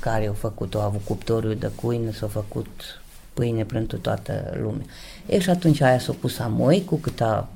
fiecare 0.00 0.28
a 0.28 0.32
făcut, 0.32 0.74
a 0.74 0.84
avut 0.84 1.00
cuptorul 1.04 1.54
de 1.54 1.70
cuine, 1.74 2.10
s-a 2.10 2.26
făcut 2.26 3.00
pâine 3.34 3.64
pentru 3.64 3.98
toată 3.98 4.56
lumea. 4.60 4.84
E 5.26 5.38
și 5.38 5.50
atunci 5.50 5.80
aia 5.80 5.98
s-a 5.98 6.14
pus 6.20 6.38
amoi 6.38 6.84
cu 6.84 6.96
câta 6.96 7.48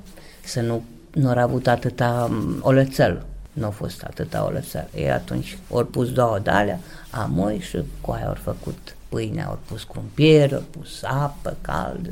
să 0.45 0.61
nu, 0.61 0.83
nu 1.13 1.29
au 1.29 1.39
avut 1.39 1.67
atâta 1.67 2.27
mm, 2.31 2.59
olățel. 2.61 3.25
Nu 3.53 3.67
a 3.67 3.71
fost 3.71 4.03
atâta 4.03 4.45
olățel. 4.45 4.89
E 4.95 5.13
atunci 5.13 5.59
ori 5.69 5.87
pus 5.87 6.13
două 6.13 6.39
de 6.39 6.51
alea, 6.51 6.81
amoi 7.11 7.59
și 7.59 7.83
cu 8.01 8.11
aia 8.11 8.27
au 8.27 8.37
făcut 8.43 8.97
pâine, 9.09 9.43
au 9.43 9.59
pus 9.67 9.83
crumpier, 9.83 10.53
au 10.53 10.65
pus 10.71 11.03
apă 11.03 11.57
caldă, 11.61 12.11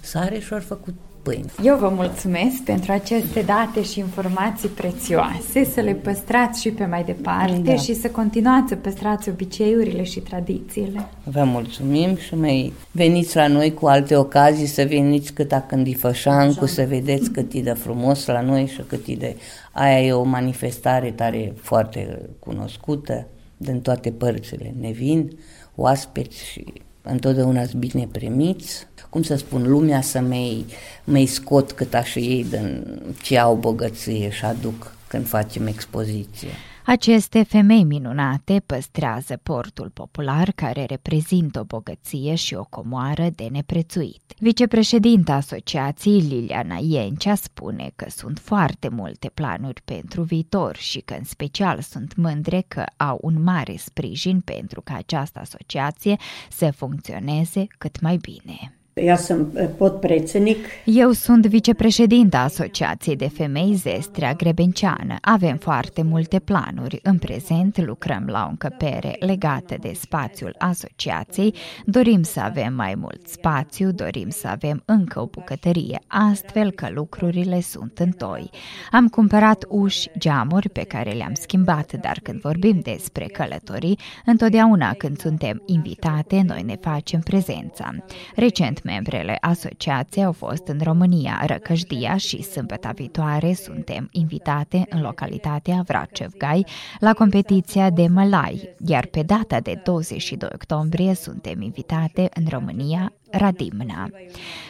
sare 0.00 0.38
și 0.38 0.52
au 0.52 0.60
făcut 0.60 0.94
pâine. 1.22 1.46
Eu 1.62 1.76
vă 1.76 1.88
mulțumesc 1.88 2.62
pentru 2.64 2.92
aceste 2.92 3.40
date 3.40 3.82
și 3.82 3.98
informații 3.98 4.68
prețioase, 4.68 5.64
să 5.64 5.80
le 5.80 5.92
păstrați 5.92 6.60
și 6.60 6.70
pe 6.70 6.84
mai 6.84 7.04
departe 7.04 7.58
da. 7.58 7.76
și 7.76 7.94
să 7.94 8.08
continuați 8.08 8.68
să 8.68 8.76
păstrați 8.76 9.28
obiceiurile 9.28 10.02
și 10.02 10.20
tradițiile. 10.20 11.06
Vă 11.24 11.44
mulțumim 11.44 12.16
și 12.16 12.34
mai 12.34 12.72
veniți 12.90 13.36
la 13.36 13.46
noi 13.46 13.74
cu 13.74 13.86
alte 13.86 14.16
ocazii, 14.16 14.66
să 14.66 14.84
veniți 14.88 15.32
cât 15.32 15.52
când 15.66 15.86
e 15.86 15.94
fășancu, 15.94 16.66
să 16.66 16.84
vedeți 16.88 17.30
cât 17.30 17.52
e 17.52 17.60
de 17.60 17.72
frumos 17.72 18.26
la 18.26 18.40
noi 18.40 18.66
și 18.66 18.82
cât 18.88 19.06
e 19.06 19.14
de... 19.14 19.36
Aia 19.72 20.00
e 20.00 20.12
o 20.12 20.22
manifestare 20.22 21.10
tare 21.10 21.54
foarte 21.60 22.18
cunoscută 22.38 23.26
din 23.56 23.80
toate 23.80 24.10
părțile. 24.10 24.74
Ne 24.80 24.90
vin 24.90 25.38
oaspeți 25.74 26.44
și 26.44 26.64
întotdeauna 27.02 27.62
bine 27.78 28.08
primiți 28.12 28.86
cum 29.08 29.22
să 29.22 29.36
spun, 29.36 29.68
lumea 29.68 30.00
să 30.00 30.20
mai, 30.20 30.66
mai 31.04 31.26
scot 31.26 31.72
cât 31.72 31.94
așa 31.94 32.20
ei 32.20 32.44
din 32.44 32.84
ce 33.22 33.38
au 33.38 33.54
bogăție 33.54 34.30
și 34.30 34.44
aduc 34.44 34.96
când 35.06 35.26
facem 35.26 35.66
expoziție. 35.66 36.48
Aceste 36.90 37.42
femei 37.42 37.84
minunate 37.84 38.62
păstrează 38.66 39.38
portul 39.42 39.90
popular 39.94 40.52
care 40.54 40.84
reprezintă 40.84 41.60
o 41.60 41.64
bogăție 41.64 42.34
și 42.34 42.54
o 42.54 42.64
comoară 42.64 43.26
de 43.34 43.48
neprețuit. 43.50 44.22
Vicepreședinta 44.38 45.34
asociației 45.34 46.20
Liliana 46.20 46.78
Iencea 46.80 47.34
spune 47.34 47.90
că 47.96 48.06
sunt 48.08 48.38
foarte 48.38 48.88
multe 48.88 49.30
planuri 49.34 49.82
pentru 49.84 50.22
viitor 50.22 50.76
și 50.76 51.00
că 51.00 51.14
în 51.18 51.24
special 51.24 51.80
sunt 51.80 52.16
mândre 52.16 52.64
că 52.68 52.84
au 52.96 53.18
un 53.20 53.42
mare 53.42 53.76
sprijin 53.76 54.40
pentru 54.40 54.80
ca 54.80 54.94
această 54.94 55.38
asociație 55.38 56.16
să 56.50 56.70
funcționeze 56.70 57.66
cât 57.78 58.00
mai 58.00 58.16
bine 58.16 58.77
Ja 59.04 59.16
sam 59.16 59.50
e, 59.54 59.62
podpredsednik. 59.62 60.66
Eu 60.84 61.10
sunt 61.10 61.46
vicepreședinta 61.46 62.38
Asociației 62.38 63.16
de 63.16 63.28
Femei 63.28 63.74
Zestrea 63.74 64.32
Grebenceană. 64.32 65.16
Avem 65.20 65.56
foarte 65.56 66.02
multe 66.02 66.38
planuri. 66.38 66.98
În 67.02 67.18
prezent 67.18 67.86
lucrăm 67.86 68.24
la 68.26 68.44
o 68.46 68.48
încăpere 68.48 69.16
legată 69.18 69.76
de 69.80 69.92
spațiul 70.00 70.54
asociației. 70.58 71.54
Dorim 71.84 72.22
să 72.22 72.40
avem 72.40 72.74
mai 72.74 72.94
mult 72.96 73.28
spațiu, 73.28 73.92
dorim 73.92 74.28
să 74.28 74.48
avem 74.48 74.82
încă 74.84 75.20
o 75.20 75.26
bucătărie, 75.26 75.98
astfel 76.06 76.70
că 76.70 76.88
lucrurile 76.94 77.60
sunt 77.60 77.98
în 77.98 78.10
toi. 78.10 78.50
Am 78.90 79.08
cumpărat 79.08 79.64
uși, 79.68 80.10
geamuri 80.18 80.68
pe 80.68 80.84
care 80.84 81.10
le-am 81.10 81.34
schimbat, 81.34 81.92
dar 81.92 82.20
când 82.22 82.40
vorbim 82.40 82.80
despre 82.82 83.24
călătorii, 83.24 83.98
întotdeauna 84.24 84.92
când 84.92 85.18
suntem 85.18 85.62
invitate, 85.66 86.42
noi 86.46 86.62
ne 86.62 86.76
facem 86.80 87.20
prezența. 87.20 87.94
Recent 88.34 88.82
membrele 88.88 89.36
asociației 89.40 90.24
au 90.24 90.32
fost 90.32 90.66
în 90.66 90.80
România, 90.82 91.42
Răcășdia 91.46 92.16
și 92.16 92.42
sâmbătă 92.42 92.90
viitoare 92.94 93.52
suntem 93.52 94.08
invitate 94.12 94.86
în 94.88 95.00
localitatea 95.00 95.82
Vracevgai 95.86 96.66
la 96.98 97.12
competiția 97.12 97.90
de 97.90 98.06
mălai, 98.06 98.74
iar 98.86 99.06
pe 99.06 99.22
data 99.22 99.60
de 99.60 99.80
22 99.84 100.48
octombrie 100.54 101.14
suntem 101.14 101.60
invitate 101.60 102.28
în 102.34 102.44
România, 102.50 103.12
Radimna. 103.30 104.08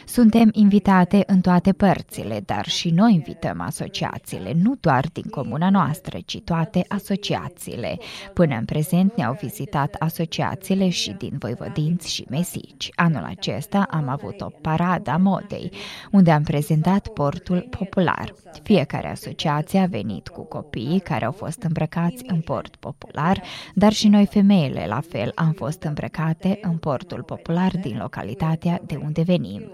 Suntem 0.05 0.49
invitate 0.53 1.23
în 1.27 1.41
toate 1.41 1.71
părțile, 1.71 2.41
dar 2.45 2.67
și 2.67 2.89
noi 2.89 3.13
invităm 3.13 3.61
asociațiile, 3.61 4.53
nu 4.61 4.75
doar 4.79 5.05
din 5.13 5.23
comuna 5.29 5.69
noastră, 5.69 6.17
ci 6.25 6.39
toate 6.39 6.85
asociațiile. 6.87 7.97
Până 8.33 8.55
în 8.55 8.65
prezent 8.65 9.15
ne-au 9.15 9.37
vizitat 9.41 9.95
asociațiile 9.99 10.89
și 10.89 11.11
din 11.11 11.35
Voivodinți 11.39 12.13
și 12.13 12.25
Mesici. 12.29 12.89
Anul 12.95 13.23
acesta 13.23 13.87
am 13.89 14.07
avut 14.07 14.41
o 14.41 14.49
paradă 14.61 15.11
a 15.11 15.17
modei, 15.17 15.71
unde 16.11 16.31
am 16.31 16.43
prezentat 16.43 17.07
portul 17.07 17.67
popular. 17.69 18.33
Fiecare 18.63 19.11
asociație 19.11 19.79
a 19.79 19.85
venit 19.85 20.27
cu 20.27 20.41
copiii 20.41 20.99
care 20.99 21.25
au 21.25 21.31
fost 21.31 21.61
îmbrăcați 21.61 22.23
în 22.27 22.39
port 22.41 22.75
popular, 22.75 23.41
dar 23.73 23.93
și 23.93 24.07
noi 24.07 24.25
femeile 24.25 24.85
la 24.87 25.01
fel 25.09 25.31
am 25.35 25.51
fost 25.51 25.83
îmbrăcate 25.83 26.59
în 26.61 26.77
portul 26.77 27.23
popular 27.23 27.71
din 27.81 27.97
localitatea 27.97 28.47
localitatea 28.49 28.81
de 28.85 28.95
unde 29.03 29.21
venim. 29.21 29.71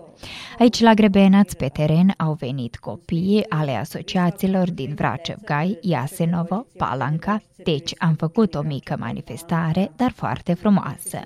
Aici 0.59 0.79
la 0.79 0.93
Grebenaț, 0.93 1.53
pe 1.53 1.67
teren, 1.67 2.13
au 2.17 2.33
venit 2.33 2.77
copiii 2.77 3.49
ale 3.49 3.71
asociațiilor 3.71 4.71
din 4.71 4.93
Vracevgai, 4.95 5.77
Iasenovo, 5.81 6.65
Palanca, 6.77 7.41
deci 7.63 7.93
am 7.97 8.13
făcut 8.13 8.55
o 8.55 8.61
mică 8.61 8.95
manifestare, 8.99 9.91
dar 9.95 10.11
foarte 10.11 10.53
frumoasă. 10.53 11.19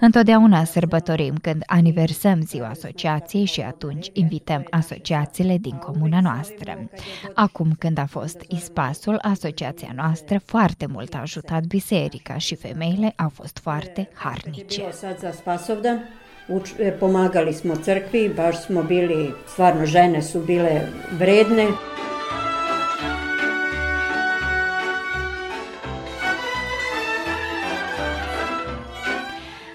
Întotdeauna 0.00 0.64
sărbătorim 0.64 1.34
când 1.42 1.62
aniversăm 1.66 2.40
ziua 2.40 2.68
asociației 2.68 3.44
și 3.44 3.60
atunci 3.60 4.10
invităm 4.12 4.66
asociațiile 4.70 5.56
din 5.56 5.76
comuna 5.76 6.20
noastră. 6.20 6.88
Acum 7.34 7.72
când 7.78 7.98
a 7.98 8.06
fost 8.06 8.44
ispasul, 8.48 9.18
asociația 9.22 9.92
noastră 9.94 10.40
foarte 10.44 10.86
mult 10.86 11.14
a 11.14 11.20
ajutat 11.20 11.64
biserica 11.64 12.36
și 12.38 12.54
femeile 12.54 13.12
au 13.16 13.28
fost 13.28 13.58
foarte 13.58 14.08
harnice. 14.14 14.82
Uč, 16.48 16.70
e, 16.78 16.92
pomagali 17.00 17.52
smo 17.52 17.76
crkvi, 17.76 18.28
baš 18.36 18.62
smo 18.66 18.82
bili, 18.82 19.32
stvarno 19.52 19.86
žene 19.86 20.22
su 20.22 20.40
bile 20.40 20.80
vredne. 21.18 21.66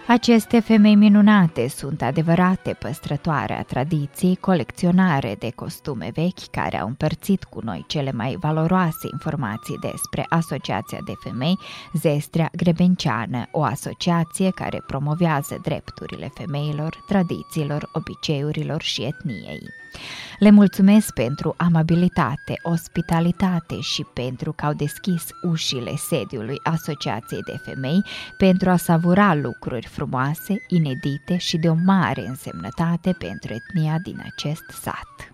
Aceste 0.08 0.60
femei 0.60 0.96
minunate 0.96 1.68
sunt 1.68 2.02
adevărate 2.02 2.74
păstrătoare 2.80 3.54
a 3.54 3.64
tradiției, 3.64 4.36
colecționare 4.36 5.36
de 5.40 5.52
costume 5.56 6.12
vechi 6.14 6.50
care 6.52 6.80
au 6.80 6.88
împărțit 6.88 7.44
cu 7.44 7.60
noi 7.64 7.84
cele 7.88 8.12
mai 8.12 8.38
valoroase 8.40 9.08
informații 9.12 9.78
despre 9.78 10.26
Asociația 10.30 11.00
de 11.06 11.14
Femei 11.24 11.60
Zestrea 11.94 12.50
Grebenceană, 12.56 13.48
o 13.52 13.64
asociație 13.64 14.50
care 14.50 14.84
promovează 14.88 15.60
drepturile 15.62 16.32
femeilor, 16.34 17.04
tradițiilor, 17.08 17.90
obiceiurilor 17.94 18.82
și 18.82 19.04
etniei. 19.04 19.83
Le 20.40 20.50
mulțumesc 20.50 21.14
pentru 21.14 21.54
amabilitate, 21.58 22.54
ospitalitate 22.62 23.80
și 23.80 24.04
pentru 24.14 24.54
că 24.54 24.66
au 24.66 24.74
deschis 24.74 25.24
ușile 25.42 25.96
sediului 25.96 26.60
Asociației 26.64 27.42
de 27.42 27.58
Femei 27.64 28.06
pentru 28.38 28.70
a 28.70 28.76
savura 28.76 29.36
lucruri 29.36 29.88
frumoase, 29.88 30.56
inedite 30.68 31.38
și 31.38 31.58
de 31.58 31.70
o 31.70 31.76
mare 31.86 32.28
însemnătate 32.28 33.16
pentru 33.18 33.54
etnia 33.54 33.98
din 34.04 34.22
acest 34.26 34.64
sat. 34.82 35.33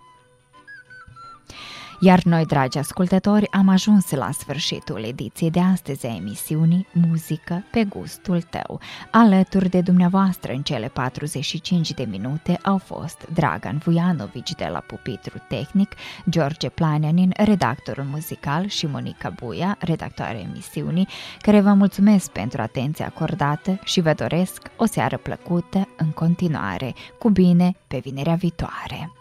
Iar 2.02 2.22
noi, 2.22 2.44
dragi 2.46 2.78
ascultători, 2.78 3.50
am 3.50 3.68
ajuns 3.68 4.10
la 4.10 4.30
sfârșitul 4.30 5.04
ediției 5.04 5.50
de 5.50 5.60
astăzi 5.60 6.06
a 6.06 6.14
emisiunii 6.14 6.86
Muzică 6.92 7.64
pe 7.70 7.84
gustul 7.84 8.42
tău. 8.42 8.80
Alături 9.10 9.68
de 9.68 9.80
dumneavoastră 9.80 10.52
în 10.52 10.62
cele 10.62 10.88
45 10.88 11.92
de 11.92 12.06
minute 12.10 12.58
au 12.62 12.78
fost 12.78 13.26
Dragan 13.34 13.78
Vujanovici 13.84 14.54
de 14.54 14.68
la 14.72 14.78
Pupitru 14.78 15.38
Tehnic, 15.48 15.94
George 16.30 16.68
Planianin, 16.68 17.32
redactorul 17.36 18.04
muzical 18.04 18.66
și 18.66 18.86
Monica 18.86 19.30
Buia, 19.30 19.76
redactoarea 19.80 20.40
emisiunii, 20.40 21.08
care 21.38 21.60
vă 21.60 21.72
mulțumesc 21.72 22.30
pentru 22.30 22.60
atenția 22.60 23.06
acordată 23.06 23.80
și 23.84 24.00
vă 24.00 24.12
doresc 24.12 24.70
o 24.76 24.86
seară 24.86 25.16
plăcută 25.16 25.88
în 25.96 26.10
continuare. 26.10 26.94
Cu 27.18 27.30
bine, 27.30 27.76
pe 27.86 27.98
vinerea 27.98 28.34
viitoare! 28.34 29.19